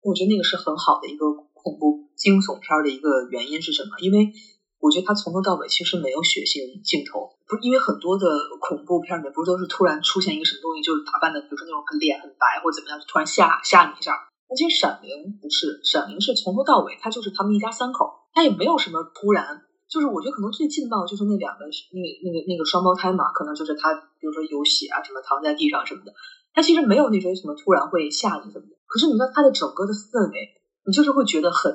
[0.04, 3.99] 我觉得那个是很好的一个恐怖惊悚片的一个原因是什么？
[3.99, 4.32] 因为
[4.80, 8.28] 我觉得它从头到尾其实没有血腥镜头，不是因为很多的
[8.60, 14.30] 恐怖片里面不是都是突然出现一个什么东西，就是打扮的比如说那种脸很白或怎么样，就突然吓吓你一下。
[14.54, 26.13] 其实闪灵不是，闪灵是从头到尾，他就是他们一家三口，他也没有什么突然，就是我觉得可能最劲爆就是那两个那个那个那个双胞胎嘛，可能就是他比如说有血啊什么躺在地上什么的，
[26.54, 30.54] 他其实没有那种什么突然会吓你什么的，可是你知道他的整个的氛围，
[30.86, 31.73] 你就是会觉得很，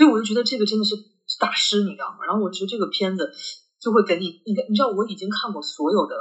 [0.00, 0.96] 所以我就觉得这个真的是
[1.38, 2.24] 大师，你知道吗？
[2.24, 3.30] 然后我觉得这个片子
[3.78, 6.16] 就会给你，你你知道我已经看过所有的。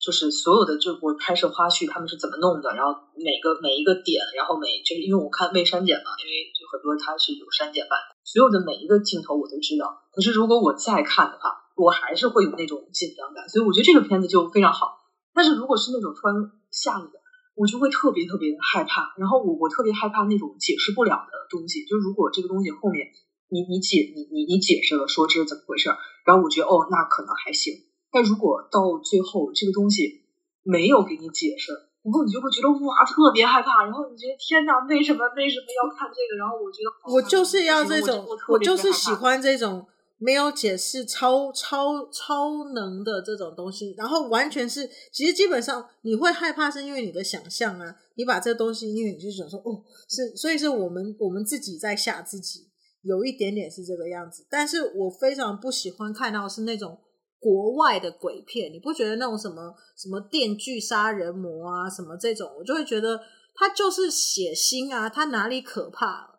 [0.00, 10.00] 就是所有的，就我拍摄花絮，他们是怎么弄的，然后每个每一个点，然后每就是因为我看未删减嘛，因为就很多它是有删减版的，所有的每一个镜头我都知道。
[10.10, 15.04] 可是如果我再看的话，我还是会有那种紧张感，所以我觉得这个片子就非常好。
[15.34, 17.19] 但是如果是那种突然吓你的，
[17.60, 19.12] 我就会特别特别的害怕。
[19.20, 23.12] 然后我我特别害怕那种解释不了的东西，就是如果这个东西后面
[23.50, 25.90] 你你解你你你解释了说这是怎么回事，
[26.24, 27.74] 然后我觉得哦，那可能还行。
[28.10, 30.22] 但如果到最后这个东西
[30.62, 36.38] 没有给你解释，然后你就会觉得哇，特别害怕，然后你觉得天哪，为什么为什么要看这个？
[36.40, 39.86] 然后我觉得我就是要这种，我，我，我就是喜欢这种
[40.20, 43.92] 没有解释、超超超能的这种东西。
[43.98, 52.68] 然后完全是，其实基本上你会害怕，是因为你的想象啊，你把这东西，因为你就想说哦，是，所以是我们我们自己在吓自己，
[53.02, 54.46] 有一点点是这个样子。
[54.48, 56.98] 但是我非常不喜欢看到是那种。
[57.42, 63.18] 国外的鬼片，你不觉得那种什么什么电锯杀人魔啊，什么这种，我就会觉得
[63.54, 66.29] 他就是血腥啊，他哪里可怕？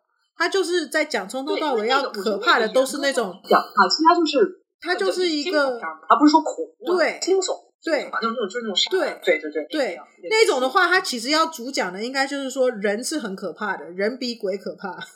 [0.42, 5.78] 他就是在讲从头到尾要可怕的都是那种讲啊，其实他就是他就是一个，
[6.08, 14.98] 他不是说恐怖，对惊悚，对，反正就是那种杀，对对对对对，那种的话，他其实要主讲的应该就是说人是很可怕的，人比鬼可怕。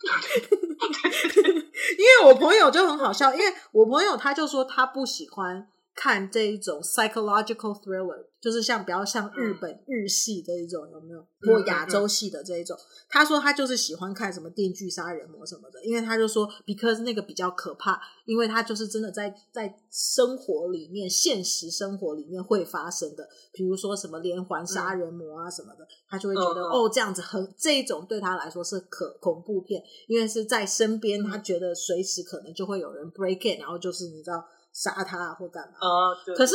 [1.98, 5.66] 因为我朋友就很好笑，因为我朋友他就说他不喜欢
[6.00, 11.20] 看这一种 psychological thriller，就是像比较像日本日系这一种有没有？
[11.42, 12.74] 或亚洲系的这一种，
[13.10, 34.42] 他说他就是喜欢看什么电锯杀人魔什么的，因为他就说 because 那个比较可怕，因为他就是真的在在生活里面，现实生活里面会发生的，比如说什么连环杀人魔啊什么的，他就会觉得哦这样子很这一种对他来说是可恐怖片，因为是在身边，他觉得随时可能就会有人 break in，然后就是你知道。
[34.72, 35.74] 杀他或干嘛？
[35.80, 36.34] 啊，对。
[36.34, 36.54] 可是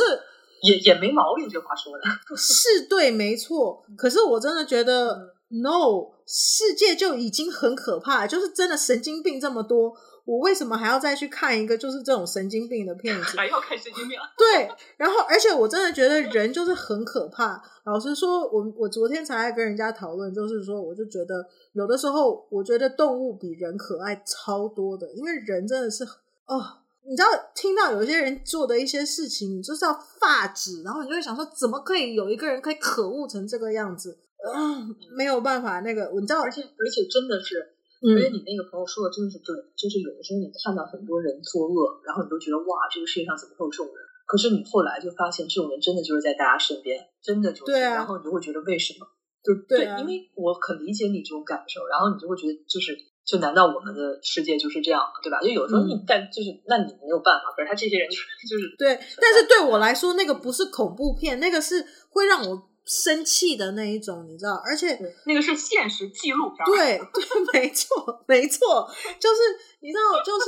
[0.62, 2.02] 也也没毛病，这话说的
[2.36, 3.84] 是对，没错。
[3.96, 5.12] 可是我真的觉得、
[5.50, 13.36] 嗯、，no，世界就已经很可怕，就是真的神经病这么多，我为什么还要再去看一个就是这种神经病的片子？
[13.36, 14.18] 还要看神经病？
[14.38, 14.68] 对。
[14.96, 17.62] 然后，而且我真的觉得人就是很可怕。
[17.84, 26.02] 老实说，我我昨天才跟人家讨论，就是说，我就觉得有的时候，我觉得动物比人可爱超多的，因为人真的是
[26.46, 26.78] 哦。
[27.08, 34.18] 你知道听到有些人做的一些事情，你就是要发指，然后你就会想说，怎么可以有一个人可以可恶成这个样子？
[34.42, 37.58] 嗯，没有办法，那个你知道，而且而且真的是，
[38.02, 43.96] 而且你那个朋友说的真的是对，就是有的时候你看到很多人作恶，然后你都觉得哇，这个世界上怎么会有这种人？
[44.26, 49.06] 可是你后来就发现，这种人真的就是在大家身边，真的就是，然后你就会觉得为什么？
[49.44, 52.98] 就对，对啊，因为我很理解你这种感受，然后你就会觉得就是。
[53.26, 55.10] 就难道我们的世界就是这样吗？
[55.20, 55.40] 对吧？
[55.40, 58.98] 就有时候你但就是、嗯、那你没有办法，可是他这些人就是就是对。
[59.20, 64.54] 但是对我来说，那个不是恐怖片，那个是会让我生气的那一种，你知道？
[64.64, 66.64] 而且那个是现实记录片。
[66.66, 69.40] 对对，没错没错，就是
[69.80, 70.46] 你知道，就是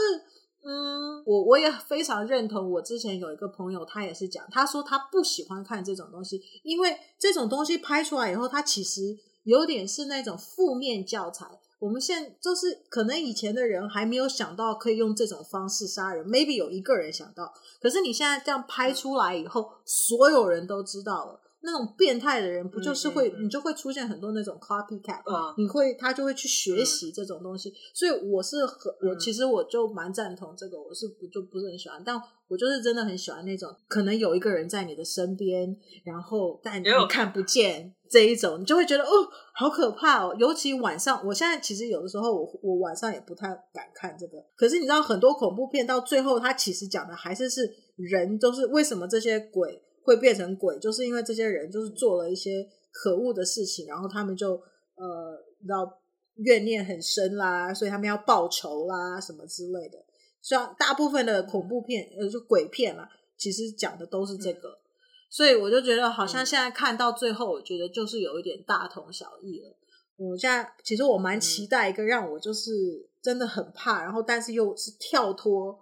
[0.64, 2.70] 嗯，我我也非常认同。
[2.70, 11.44] 我之前有一个朋友，他也是讲，他说他不喜欢看这种东西，因为这种东西拍出来以后，他其实有点是那种负面教材。
[11.78, 21.40] 我们现在就是可能以前的人还没有想到可以用这种方式杀人，maybe 有一个人想到，可是你现在这样拍出来以后，所有人都知道了。
[21.60, 25.22] 那种变态的人不就是会，你就会出现很多那种 copycat，
[25.56, 27.72] 你会他就会去学习这种东西。
[27.94, 37.94] 所以我是很，我其实我就蛮赞同这个，我是不就不是很喜欢，但我就是真的很喜欢那种可能有一个人在你的身边，然后但你看不见。
[38.10, 39.10] 这一种你就会觉得哦，
[39.54, 40.34] 好可怕哦！
[40.38, 44.42] 尤其晚上，我现在其实有的时候我我晚上也不太敢看这个。
[44.56, 54.52] 可是你知道，很多恐怖片到最后，它其实讲的还是是人，都是为什么这些鬼会变成鬼，就是因为这些人就是做了一些可恶的事情，然后他们就
[54.94, 56.00] 呃，你知道
[56.36, 60.02] 怨念很深啦，所以他们要报仇啦，什么之类的。
[60.40, 64.70] 像大部分的恐怖片，呃，就鬼片啦，其实讲的都是这个。
[64.70, 64.80] 嗯、
[65.28, 69.76] 所以我就觉得，好像现在看到最后，我觉得就是有一点大同小异了。
[70.16, 75.78] 我现在其实我蛮期待一个让我就是真的很怕，然后但是又是跳脱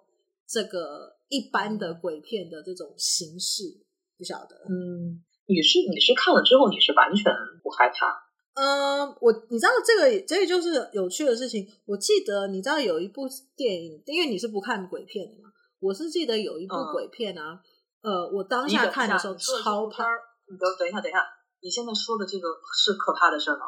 [0.47, 3.77] 这个一般的鬼片的这种形式，
[4.19, 4.57] 不晓得。
[4.69, 8.13] 嗯，你是你是看了之后你是完全不害怕？
[8.55, 11.67] 嗯，我你知道这个这个就是有趣的事情。
[11.85, 15.51] 我记得你知道有一部电影，因为你是不看鬼片的嘛，
[15.81, 17.61] 我是记得有一部鬼片啊。
[18.03, 20.05] 嗯、呃，我当下看的时候超怕。
[20.49, 21.19] 你等等一下，等一下，
[21.61, 23.67] 你现在说的这个是可怕的事吗？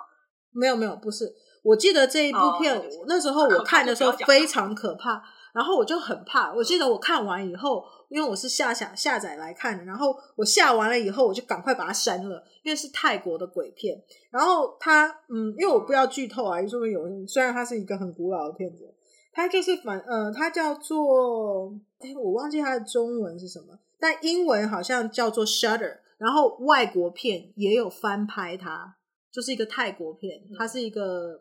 [0.53, 1.35] 没有没有，不是。
[1.65, 5.21] 我记得这一部片，哦、那时候我看的时候非常可怕，
[5.55, 6.53] 然后我就很怕。
[6.55, 14.03] 我记得我看完以后，因为我是下下下载来看的，然后我下完了以后，我就赶快把它删了，因为是泰国的鬼片。
[14.31, 18.95] 然后它，嗯，因为我不要剧透啊，说有人虽然它是一个很古老的片子，
[19.33, 28.97] 它就是反，呃，它叫做，哎，我忘记它的中文是什么，但英文好像叫做 Shutter，然后外国片也有翻拍它。
[29.31, 31.35] 就是一个泰国片，它是一个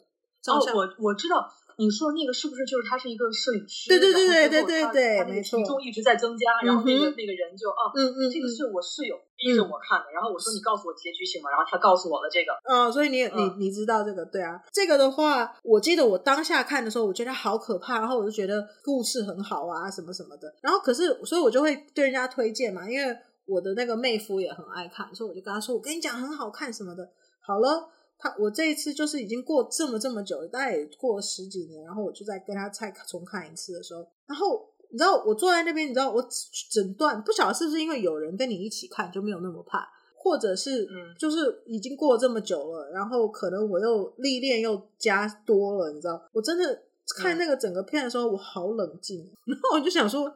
[0.46, 3.90] 哦，我我知道你说的那个是不是就是他是一个摄影师？
[3.90, 11.50] 对对对对对对对，没错，体重一直在增加，然后那个那个人就啊，嗯嗯，这个是我室友逼着我看的，然后我说你告诉我结局行吗？
[11.52, 14.60] 然后他告诉我了这个，嗯，所以你你你知道这个对啊？
[14.74, 27.08] 这个的话，我记得我当下看的时候，我觉得好可怕，然后我就觉得故事很好啊，什么什么的，然后可是所以我就会对人家推荐嘛，因为我的那个妹夫也很爱看，所以我就跟他说，我跟你讲很好看什么的。
[27.40, 27.88] 好了，
[28.20, 36.28] 他我这一次就是已经过这么这么久了，大概也过了十几年，然后我就在跟他再重看一次的时候，然后你知道我坐在那边，你知道我
[36.72, 40.88] 整段不晓得是不是因为有人跟你一起看就没有那么怕，或者是
[41.20, 46.84] 就是已经过了这么久了，然后可能我又历练又加多了，你知道，我真的
[47.18, 50.34] 看那个整个片的时候我好冷静，然后我就想说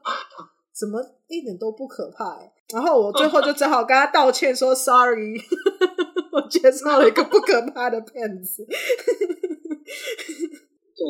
[0.72, 5.40] 怎么一点都不可怕哎，然后我最后就只好跟他道歉说 sorry。
[6.34, 8.76] 我介绍了一个不可怕的骗子， 对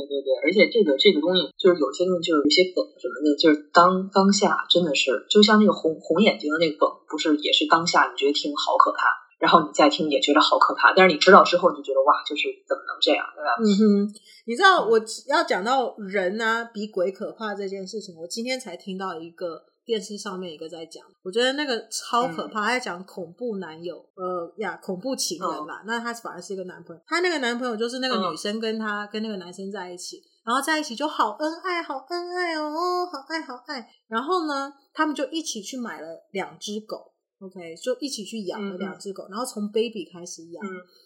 [0.07, 9.07] 对对，而且这个这个东西就是有些东西就是有一些梗什么的，就是当当下真的是就像那个红红眼睛的那个梗，不是也是当下你觉得听好可怕，
[9.39, 13.55] 然后你再听也觉得好可怕，但是你知道之后你就觉得哇，就是怎么能这样，对吧？
[13.61, 13.67] 嗯
[14.07, 14.13] 哼，
[14.47, 19.70] 你知道我要讲到人啊比鬼可怕这件事情，我今天才听到一个。
[19.83, 25.83] 电视上面一个在讲，我觉得那个超可怕，他在讲恐怖男友，呃呀，恐怖情人吧。
[25.85, 33.89] 那他反而是一个男朋友，他那个男朋友就是那个女生跟他跟那个男生在一起，然后在一起就好恩爱，好恩爱哦，好爱好爱。
[34.07, 40.63] 然后呢，他们就一起去买了两只狗，OK，就一起去养了两只狗，然后从 baby 开始养。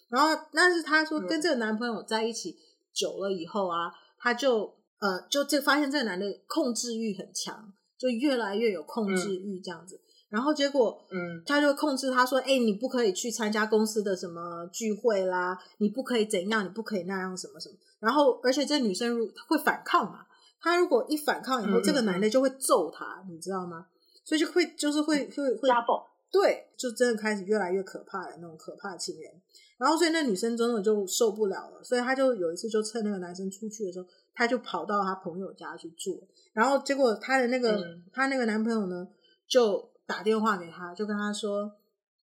[0.10, 2.58] 然后，但是他说跟这个男朋友在一起
[2.94, 7.74] 久了以后啊，他就呃，就这发现这个男的控制欲很强。
[8.06, 20.26] 就越来越有控制欲这样子，嗯、然后结果，嗯，他就控制他说：“哎、欸，你不可以去参加公司的什么聚会啦，你不可以怎样，你不可以那样什么什么。”然后，而且这女生如会反抗嘛，
[20.62, 23.88] 她如果一反抗以后，嗯、这个男的就会揍她，你知道吗？
[24.24, 29.32] 所以就会就是会会会家暴，对，就真的开始越来越可怕的那种可怕的情人。
[29.78, 36.28] 然后，所以那女生真的就受不了了，所以她就有一次就趁那个男生出去的时候，她就跑到她朋友家去住。
[36.54, 37.82] 然后结果她的那个
[38.14, 39.08] 她、嗯、那个男朋友呢，
[39.48, 41.72] 就打电话给她，就跟她说：“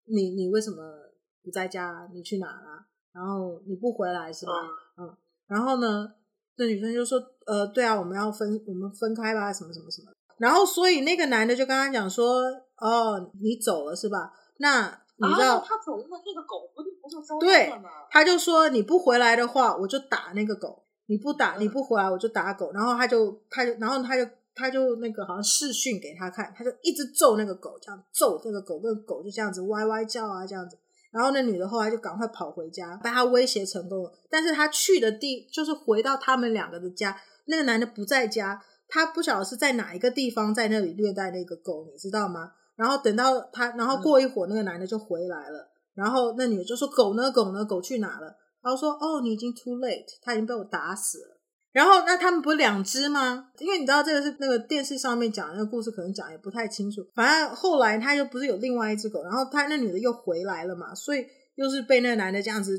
[0.07, 0.77] 你你为什么
[1.42, 2.09] 不在家？
[2.12, 2.87] 你去哪了？
[3.12, 4.53] 然后你不回来是吧？”
[4.96, 5.16] 嗯，嗯，
[5.48, 6.14] 然后呢，
[6.57, 12.42] 这女生就说：“呃，对啊，我们要分，我们分开吧，什么什么什么。”然后所以那个男的就跟他讲说
[12.79, 14.33] ：“哦，你走了是吧？
[14.59, 17.70] 那你知道、啊、他走了，那个狗不就不就糟对，
[18.11, 22.73] 他就说你不回来的话，我就打那个狗。”你不打，你不回来，我就打狗。
[22.73, 30.79] 然后他就，他就，然后他就，他就那个好像视讯给他看，他就一直揍那个狗，这样揍这个狗，那个狗就这样子歪歪叫啊，这样子。
[31.11, 34.12] 然后那女的后来就赶快跑回家，被他威胁成功了。
[34.31, 37.15] 但是他去的地就是回到他们两个的家，
[37.47, 42.53] 那个男的不在家，他不晓得是在哪一个地方，在那里虐待那个狗，你知道吗？
[42.77, 47.31] 然后等到他，然后过一会儿，那个男的就回来了，然后那女的就说：“狗呢？
[47.31, 47.62] 狗呢？
[47.67, 51.41] 狗去哪了？”然后说：“哦，你已经 too late，他已经被我打死了。”
[51.73, 53.51] 然后那他们不是两只吗？
[53.59, 57.03] 因为你知道这个是那个电视上面讲的那个故事，可能讲也不太清楚。
[57.15, 62.79] 反正后来他又不是有另外一只狗，然后他那女的又回来了嘛，所以又是被那男的这样子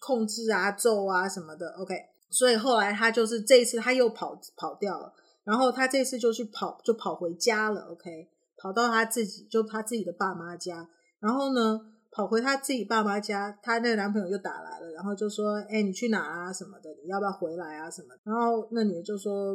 [0.00, 1.68] 控制啊、揍啊什么的。
[1.78, 1.94] OK，
[2.30, 7.82] 所以后来他就是这一次他又跑跑掉了，然后他这次就去跑就跑回家了。
[7.90, 10.88] OK，跑到他自己就他自己的爸妈家，
[11.20, 11.92] 然后呢。
[12.16, 16.50] 跑回他自己爸妈家，他那个男朋友就打来了，然后就说：“哎，你去哪啊？
[16.50, 17.90] 什么的，你要不要回来啊？
[17.90, 19.52] 什么？”然后那女的就说：“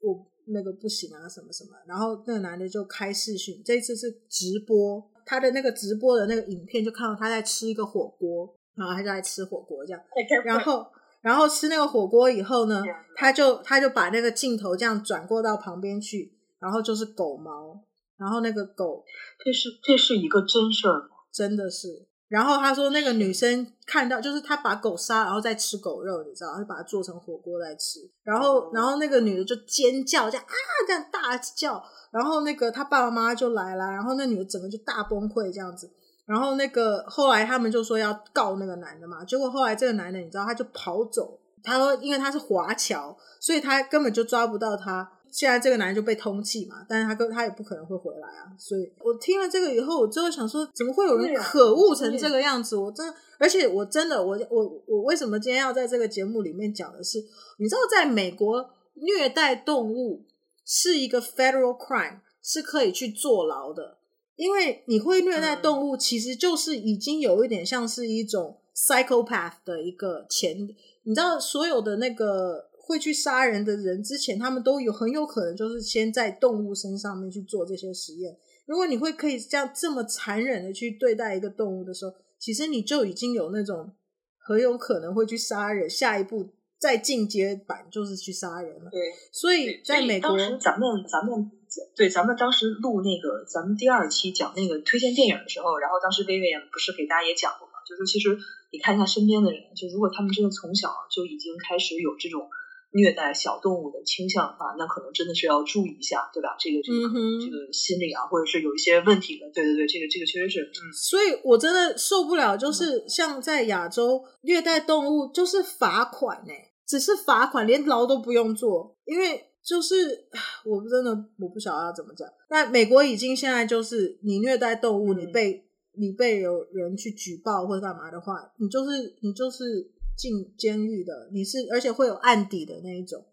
[0.00, 10.00] 我那个不行啊，什么什么。”然后那个男的就开视讯，这一次是直播，他的那个直播的那个影片就看到他在吃一个火锅，然后他就在吃火锅这样，
[10.46, 10.86] 然后
[11.20, 12.82] 然后吃那个火锅以后呢，
[13.16, 17.84] 他就他就把那个镜头这样转过到旁边去，然后就是狗毛。
[18.16, 19.04] 然后那个狗，
[19.44, 21.17] 这是这是一个真事儿吗？
[21.32, 22.06] 真的是。
[22.28, 28.00] 然后他说那个女生看到，就是他把狗杀，然后再吃狗肉，你知道，他就把它做成火锅来吃。
[28.22, 30.52] 然后，然后那个女的就尖叫，这样啊，
[30.86, 31.82] 这样大叫。
[32.10, 35.90] 然后那个他爸爸妈妈就来了，然后那女的整个就大崩溃这样子。
[36.26, 45.10] 然后那个后来他们就说要告那个男的嘛，结果后来这个男的你知道他就跑走，他说因为他是华侨，所以他根本就抓不到他。
[45.30, 52.76] 现在这个男人就被通缉嘛，但是他跟他也不可能会回来啊，所以我听了这个以后，我就会想说，怎么会有人可恶成这个样子？
[52.76, 57.18] 我真的，而且我真的，我我我为什么今天要在这个节目里面讲的是，
[57.58, 60.24] 你知道，在美国虐待动物
[60.64, 63.98] 是一个 federal crime，是可以去坐牢的，
[64.36, 70.68] 因为你会虐待动物，其实就是已经有一点像是一种 psychopath 的一个前，
[71.02, 72.67] 你知道，所有的那个。
[72.88, 78.34] 会去杀人的人之前，他们都有很有可能就是先在动物身上面去做这些实验。
[78.64, 83.92] 如果你会可以这样这么残忍的去对待一个动物的时候，其实你就已经有那种
[84.38, 85.88] 很有可能会去杀人。
[85.88, 88.90] 下一步再进阶版就是去杀人了。
[88.90, 91.50] 对，所以在美国，咱们咱们
[91.94, 97.74] 对咱们当时录那个咱们第二期讲那个推荐电影的时候，然后当时薇薇安不是给大家也讲过吗？
[97.86, 98.34] 就是其实
[98.72, 102.48] 你看一下身边的人，就如果他们真的从小就已经开始有这种。
[102.90, 106.56] 虐待小动物的倾向的话，那可能真的是要注意一下，对吧？
[106.58, 109.50] 这个这个、嗯、这个心理啊，或者是有一些问题的。
[109.52, 110.62] 对对对，这个这个确实是。
[110.62, 116.52] 嗯，所以我真的受不了，就是像在亚洲虐待动物，就是罚款呢，
[116.86, 120.26] 只是罚款，连牢都不用坐，因为就是
[120.64, 122.26] 我真的我不晓得要怎么讲。
[122.48, 125.62] 那美国已经现在就是你虐待动物，嗯、你被
[125.98, 129.92] 你被有人去举报或者干嘛的话，你就是你就是。
[130.18, 133.24] 进监狱的，你是而且会有案底的那一种。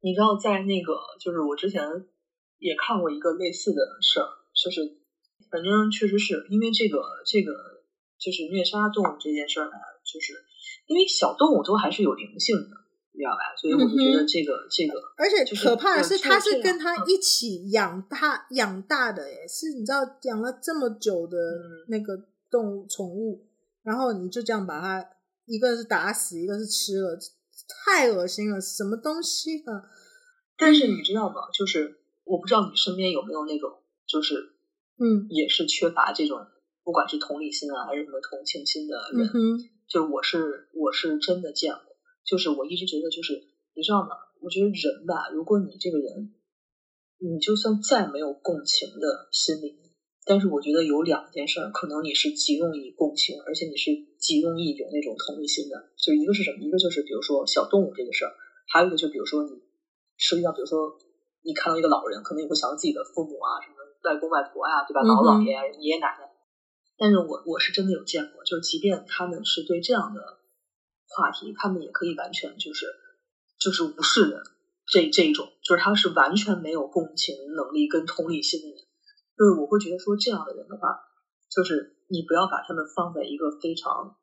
[0.00, 1.84] 你知道，在那个就是我之前
[2.58, 4.26] 也看过一个类似的事儿，
[4.56, 4.80] 就是
[5.50, 7.52] 反正确实是因为这个这个
[8.18, 10.32] 就是虐杀动物这件事儿呢，就是
[10.86, 12.74] 因为小动物都还是有灵性的，
[13.12, 13.54] 你知道吧？
[13.60, 21.36] 所以我就觉得这个、嗯、这个，而且可怕的是，他是跟他一起养大、嗯、养大的，诶，是你知道养了这么久的
[21.88, 23.46] 那个动物宠物，
[23.84, 25.06] 然后你就这样把它。
[25.46, 27.18] 一个是打死，一个是吃了，
[27.84, 29.84] 太恶心了，什么东西啊？
[30.56, 31.50] 但是你知道吗？
[31.52, 34.54] 就是我不知道你身边有没有那种，就是
[34.98, 36.46] 嗯，也是缺乏这种，
[36.84, 39.26] 不管是同理心啊，还是什么同情心的人。
[39.26, 43.42] 嗯、就我是我是真的见过，就是我一直觉得，就是
[43.74, 44.10] 你知道吗？
[44.40, 46.34] 我觉得人吧，如果你这个人，
[47.18, 49.81] 你就算再没有共情的心理。
[50.24, 55.90] 但是我觉得有两件事儿，可能你是极容易共情，而且你是极容易有那种同理心的。
[55.98, 56.62] 就一个是什么？
[56.62, 58.32] 一个就是比如说小动物这个事儿，
[58.68, 59.50] 还有一个就比如说你
[60.16, 60.96] 涉及到，比如说
[61.42, 65.02] 你看到一个老人，可能也会想到自己的父母啊，什么外公外婆呀、啊，对吧？
[65.02, 66.30] 姥姥爷、啊、爷爷奶奶。
[66.96, 70.20] 但是我我是真的有见过，就是即便他们是对这样的
[71.08, 72.86] 话题，他们也可以完全就是
[73.58, 74.44] 就是无视的
[74.86, 78.76] 这这一种，就是他是完全没有共情能力跟同理心的人。
[79.42, 81.02] 就是我会觉得说，这样的人的话，
[81.50, 84.14] 就是你不要把他们放在一个非常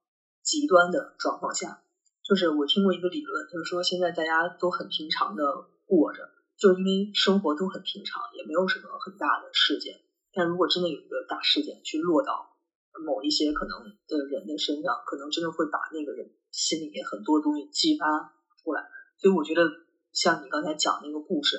[0.41, 1.84] 极端的状况下。
[2.24, 5.43] 就是我听过一个理论，就是说现在大家都很平常的
[5.86, 6.24] 过着，
[6.55, 9.99] 就因为生活都很平常，也没有什么很大的事件。
[10.32, 12.55] 但如果真的有一个大事件去落到
[13.03, 18.07] 某一些可能的人的身上，可能真的会把那个人心里面很多东西激发
[18.63, 18.88] 出来。
[19.17, 19.67] 所以我觉得
[20.13, 21.57] 像你刚才讲那个故事。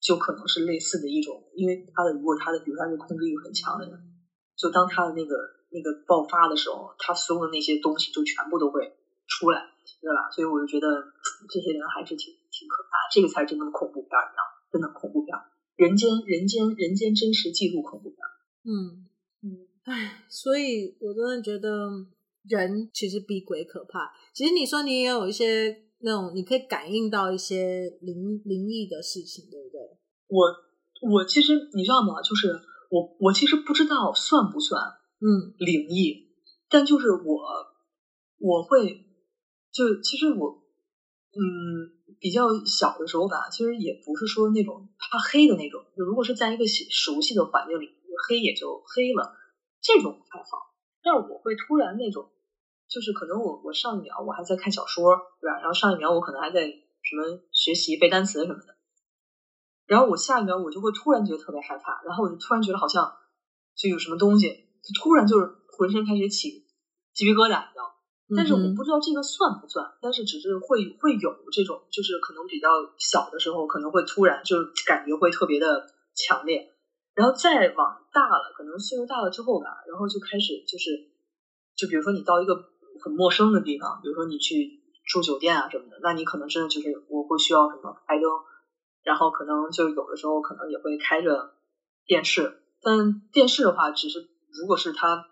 [0.00, 3.98] 就可能是类似的一种，因为他的如果他的，比如他是控制欲很强的人，
[4.56, 5.34] 就当他的那个
[5.70, 8.96] 那个爆发的时候，他所有的那些东西就全部都会
[9.26, 9.66] 出来，
[10.00, 10.30] 对吧？
[10.30, 10.86] 所以我就觉得
[11.50, 14.42] 这些人还是挺挺可怕，这个才是真的恐怖片，你知道？
[14.70, 15.36] 真的恐怖片，
[15.76, 18.18] 人间人间人间真实记录恐怖片。
[18.64, 19.06] 嗯
[19.42, 21.90] 嗯，唉，所以我真的觉得
[22.48, 24.12] 人其实比鬼可怕。
[24.32, 25.87] 其实你说你也有一些。
[26.00, 29.80] 那种你可以感应到一些灵灵异的事情，对不对？
[30.28, 30.46] 我
[31.10, 32.22] 我其实你知道吗？
[32.22, 34.80] 就是我我其实不知道算不算
[35.20, 36.22] 嗯灵异，嗯，
[36.68, 37.42] 但就是我
[38.38, 39.04] 我会
[39.72, 40.62] 就其实我
[41.32, 47.88] 嗯比较小的时候吧，其实也不是说那种怕黑的那种，就如果是在一个熟悉的环境里，
[48.28, 49.34] 黑也就黑了，
[49.80, 50.46] 这种还好。
[51.02, 52.28] 但是我会突然那种，
[52.88, 55.58] 就是可能我我上一秒我还在看小说，对吧？
[55.60, 58.74] 然后上一秒我可能还在什么学习背单词什么的，
[59.86, 63.12] 然后我下一秒我就会突然觉得特别害怕，然后我就突然觉得好像
[63.76, 64.48] 就有什么东西，
[64.82, 66.66] 就突然就是浑身开始起
[67.14, 67.94] 鸡皮疙瘩，你知道吗？
[68.36, 72.68] 但是我不知道这个算不算，嗯、但是只是会会有这种，就是可能比较
[72.98, 76.68] 小的时候，可能会突然就是感觉会特别的强烈，
[77.14, 81.08] 然后再往大了，可能岁数大了之后吧，然后就开始就是，
[81.74, 82.54] 就比如说你到一个
[83.00, 88.24] 很陌生的地方，比如说你去住酒店啊什么的，那你可能真的就是我会需要什么开灯，
[89.02, 91.54] 然后可能就有的时候可能也会开着
[92.06, 94.28] 电视，但电视的话，只是
[94.60, 95.28] 如果是它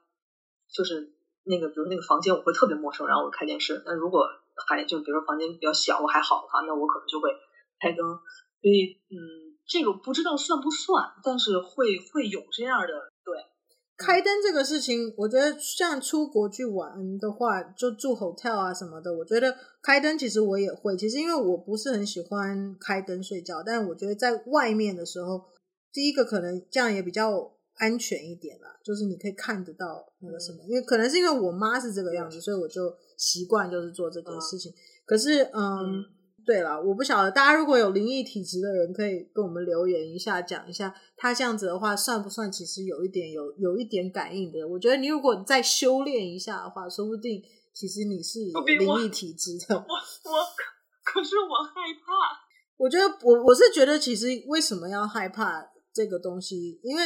[0.72, 1.12] 就是。
[1.48, 3.80] 那个，比如那个房间我会特别陌生，然后我开电视。
[3.86, 4.26] 那如果
[4.66, 7.30] 还就比如说房间比较小，我还好的话，那我可能就会
[7.78, 8.04] 开灯。
[8.04, 13.12] 所以，嗯，这个不知道算不算，但是会会有这样的。
[13.24, 13.38] 对，
[13.96, 20.96] 开灯这个事情，我觉得像出国去玩的话，就住 hotel 啊什么的，我觉得开灯其实我也会。
[20.96, 25.44] 其实因为我不是很喜欢开灯睡觉，但我觉得在外面的时候，
[25.92, 27.52] 第一个可能这样也比较。
[27.78, 34.72] 安全一点啦，就是你可以看得到那个什么，因为可能是因为我妈是这个样子，所以我就习惯就是做这件事情。
[35.04, 36.02] 可是，嗯，
[36.46, 42.50] 对了，我不晓得大家如果有灵异体质的人，可以跟我们留言一下，讲一下他这样子的话算不算？
[42.52, 44.66] 其实有一点有有一点感应的。
[44.66, 47.42] 我觉得你如果再修炼一下的话，说不定
[47.74, 49.74] 其实你是有灵异体质的。
[49.74, 50.46] 我我
[51.02, 52.46] 可是我害怕。
[52.76, 56.78] 我觉得我我是觉得其实为什么要害怕这个东西？
[56.84, 57.02] 因为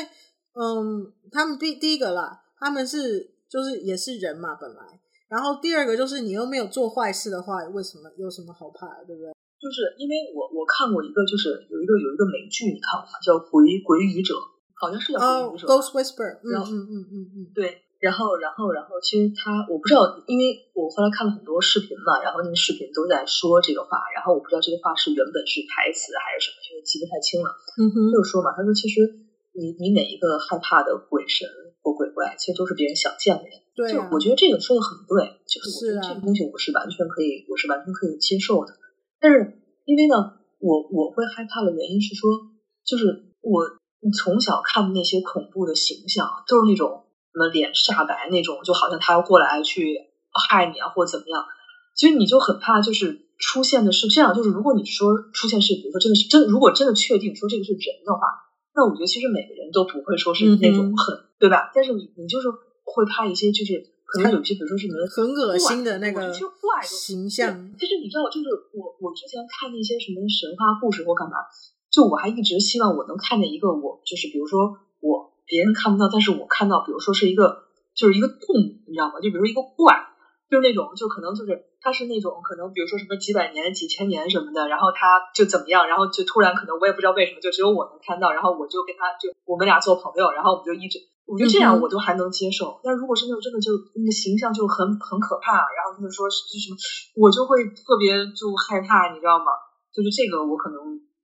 [0.53, 5.01] 嗯，他们第第一个啦，他们是就是也是人嘛，本来。
[5.31, 9.31] 然后第二个就是你又没有做坏事的话，为什么有什么好怕的，对不对？
[9.63, 13.15] 就是因为我我看过一个，就是有一个有一个美剧，你看过吗？
[13.23, 14.35] 叫《鬼鬼语者》，
[14.75, 15.67] 好像是叫《鬼语者》。
[15.71, 16.43] Oh, Ghost Whisper。
[16.43, 17.79] 嗯嗯嗯嗯嗯，对。
[18.01, 27.55] 然后然后然后，其实他我不知道，因为我后来看了很多视频嘛，然后那个视频都在说这个话，然后我不知道这个话是原本是台词还是什么，因为记不太清了。
[27.79, 28.11] 嗯哼。
[28.11, 29.31] 就说嘛，他说其实。
[29.53, 31.47] 你你每一个害怕的鬼神
[31.83, 33.51] 或鬼怪，其实都是别人想见的人。
[33.81, 38.77] 对、啊，就我觉得这个说的很对，就是我觉得这个东西我是完全可以，我是完全可以接受的。
[39.19, 39.57] 但是
[39.87, 42.29] 因为呢，我我会害怕的原因是说，
[42.85, 43.65] 就是我
[44.13, 49.97] 从小看的那些恐怖的形象，都是那种什么脸煞白那种，就好像他要过来去
[50.51, 51.43] 害你啊，或者怎么样。
[51.97, 58.21] 其实你就很怕，就是出现的是这样，就是如果你说出现是，比如说真的是真，如果真的确定说这个是人的话。
[58.73, 61.73] 那我觉得其实每个人都不会说是那种很、嗯、对吧？
[61.75, 62.47] 但是你你就是
[62.91, 67.73] 会怕一些，就是可能有些，比如说什么很恶心的那个怪形象。
[67.79, 71.37] 其实你知道，就是我我之前看那些什么神话故事或干嘛，
[71.91, 77.65] 就我还一直希望我能看见一个我就是比如说我别人看不到，但是我看到，比如说是一个
[77.95, 79.21] 就是一个动物，你知道吗？
[79.23, 80.07] 就比如说一个怪。
[80.51, 90.99] 就是那种，就可能就是他是那种可能，比如说什么几百年、几千年什么的，然后他就怎么样，然后就突然可能我也不知道为什么，就只有我能看到，然后我就跟他就我们俩做朋友，然后我们就一直，
[91.31, 92.81] 我觉得这样我都还能接受。
[92.83, 96.77] 但如果是那种真的就那个形象就很很可怕，然后就是说是什么，
[97.15, 99.55] 我就会特别就害怕，你知道吗？
[99.95, 100.77] 就是这个我可能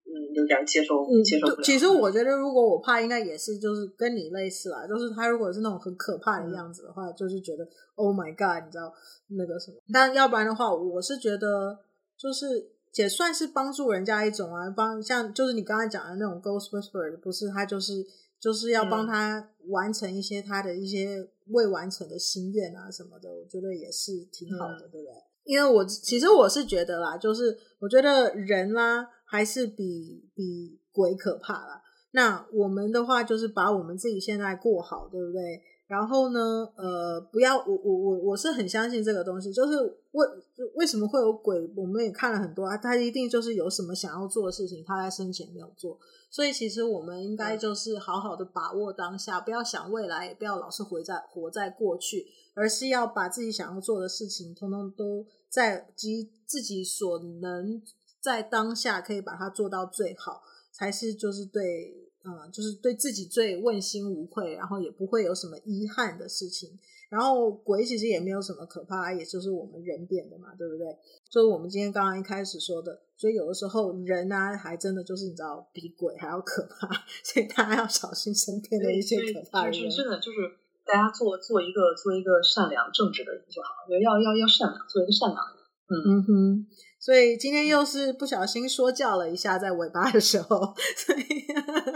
[0.07, 0.15] 嗯。
[0.37, 1.63] 有点接受，接受不了。
[1.63, 4.87] 其实我觉得，如果我怕，应该也是就是跟你类似啦。
[4.87, 8.93] 就是他如果是那种很可怕的样子的话，嗯、就是觉得 Oh my God，你知道
[9.29, 9.79] 那个什么？
[9.93, 11.79] 但要不然的话，我是觉得
[12.19, 18.05] 就是也算是帮助人家一种啊，帮像就是你刚才讲的那种 Ghost Whisperer，不是他就是
[18.47, 23.29] 就是要帮他完成一些他的一些未完成的心愿啊什么的。
[23.35, 25.13] 我觉得也是挺好的，嗯、对不对？
[25.43, 29.09] 因为我其实我是觉得啦，就是我觉得人啦。
[29.29, 31.83] 还是比比鬼可怕啦。
[32.13, 35.61] 那我们的话就是把我们自己现在过好，对不对？
[35.87, 39.77] 然后呢，呃，不要我我我我是很相信这个东西，就是
[40.13, 40.27] 为
[40.75, 41.71] 为什么会有鬼？
[41.77, 45.99] 我们也看了很多啊，他一定就是有什么想要做的事情，他在生前没有做。
[46.29, 57.83] 所以其实我们应该就是好好的把握当下，不要想未来，也不要老是活在活在过去，而是要把自己想要做的事情，通通都在及自己所能。
[58.19, 66.77] 在当下可以把它做到最好，才是就是对，嗯，就是对自己最问心无愧，然后也不会有什么遗憾的事情。
[67.09, 70.87] 然后鬼其实也没有什么可怕，也就是我们人变的嘛，对不对？
[71.31, 76.89] 就是我们今天刚刚一开始说的，所以有的时候人啊，还真的就是你知道比鬼还要可怕，
[77.23, 79.85] 所以大家要小心身边的一些可怕的人。
[79.85, 80.51] 就是真的就是
[80.85, 85.63] 大家做做一个做一个善良正直的人就好，要要要善良，做一个善良的人。
[85.87, 86.67] 嗯嗯哼。
[87.07, 91.47] 所以今天又是不小心说教了一下，在尾巴的时候，所以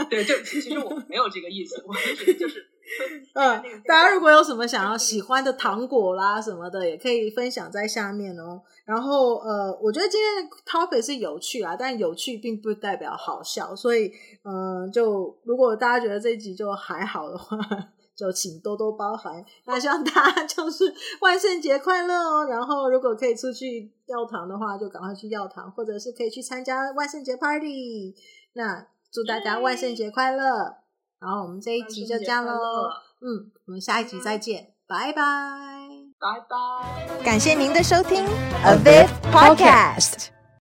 [0.09, 2.65] 对，就其实我没有这个意思，我只是就是
[3.35, 8.63] 嗯，大家如果有什么想要喜欢的糖果啦什么的，也可以分享在下面哦。
[8.85, 14.13] 然后呃，我觉得今天的 topic 是有趣啊，但有趣并不代表好笑，所以
[14.45, 17.59] 嗯、呃，就如果大家觉得这一集就还好的话，
[18.21, 19.45] 就请多多包涵。
[19.65, 22.47] 那希望大家 就是万圣节快乐哦。
[22.47, 28.15] 然后如果可以出去要糖的话，就赶快去要糖，或者是可以去参加万圣节 party。
[28.53, 30.77] 那祝大家万圣节快乐！
[31.19, 32.53] 然后我们这一集就这样喽，
[33.21, 35.23] 嗯，我们下一集再见，拜拜，
[36.19, 38.25] 拜拜，感谢您的收听
[38.65, 40.40] ，A Viv Podcast。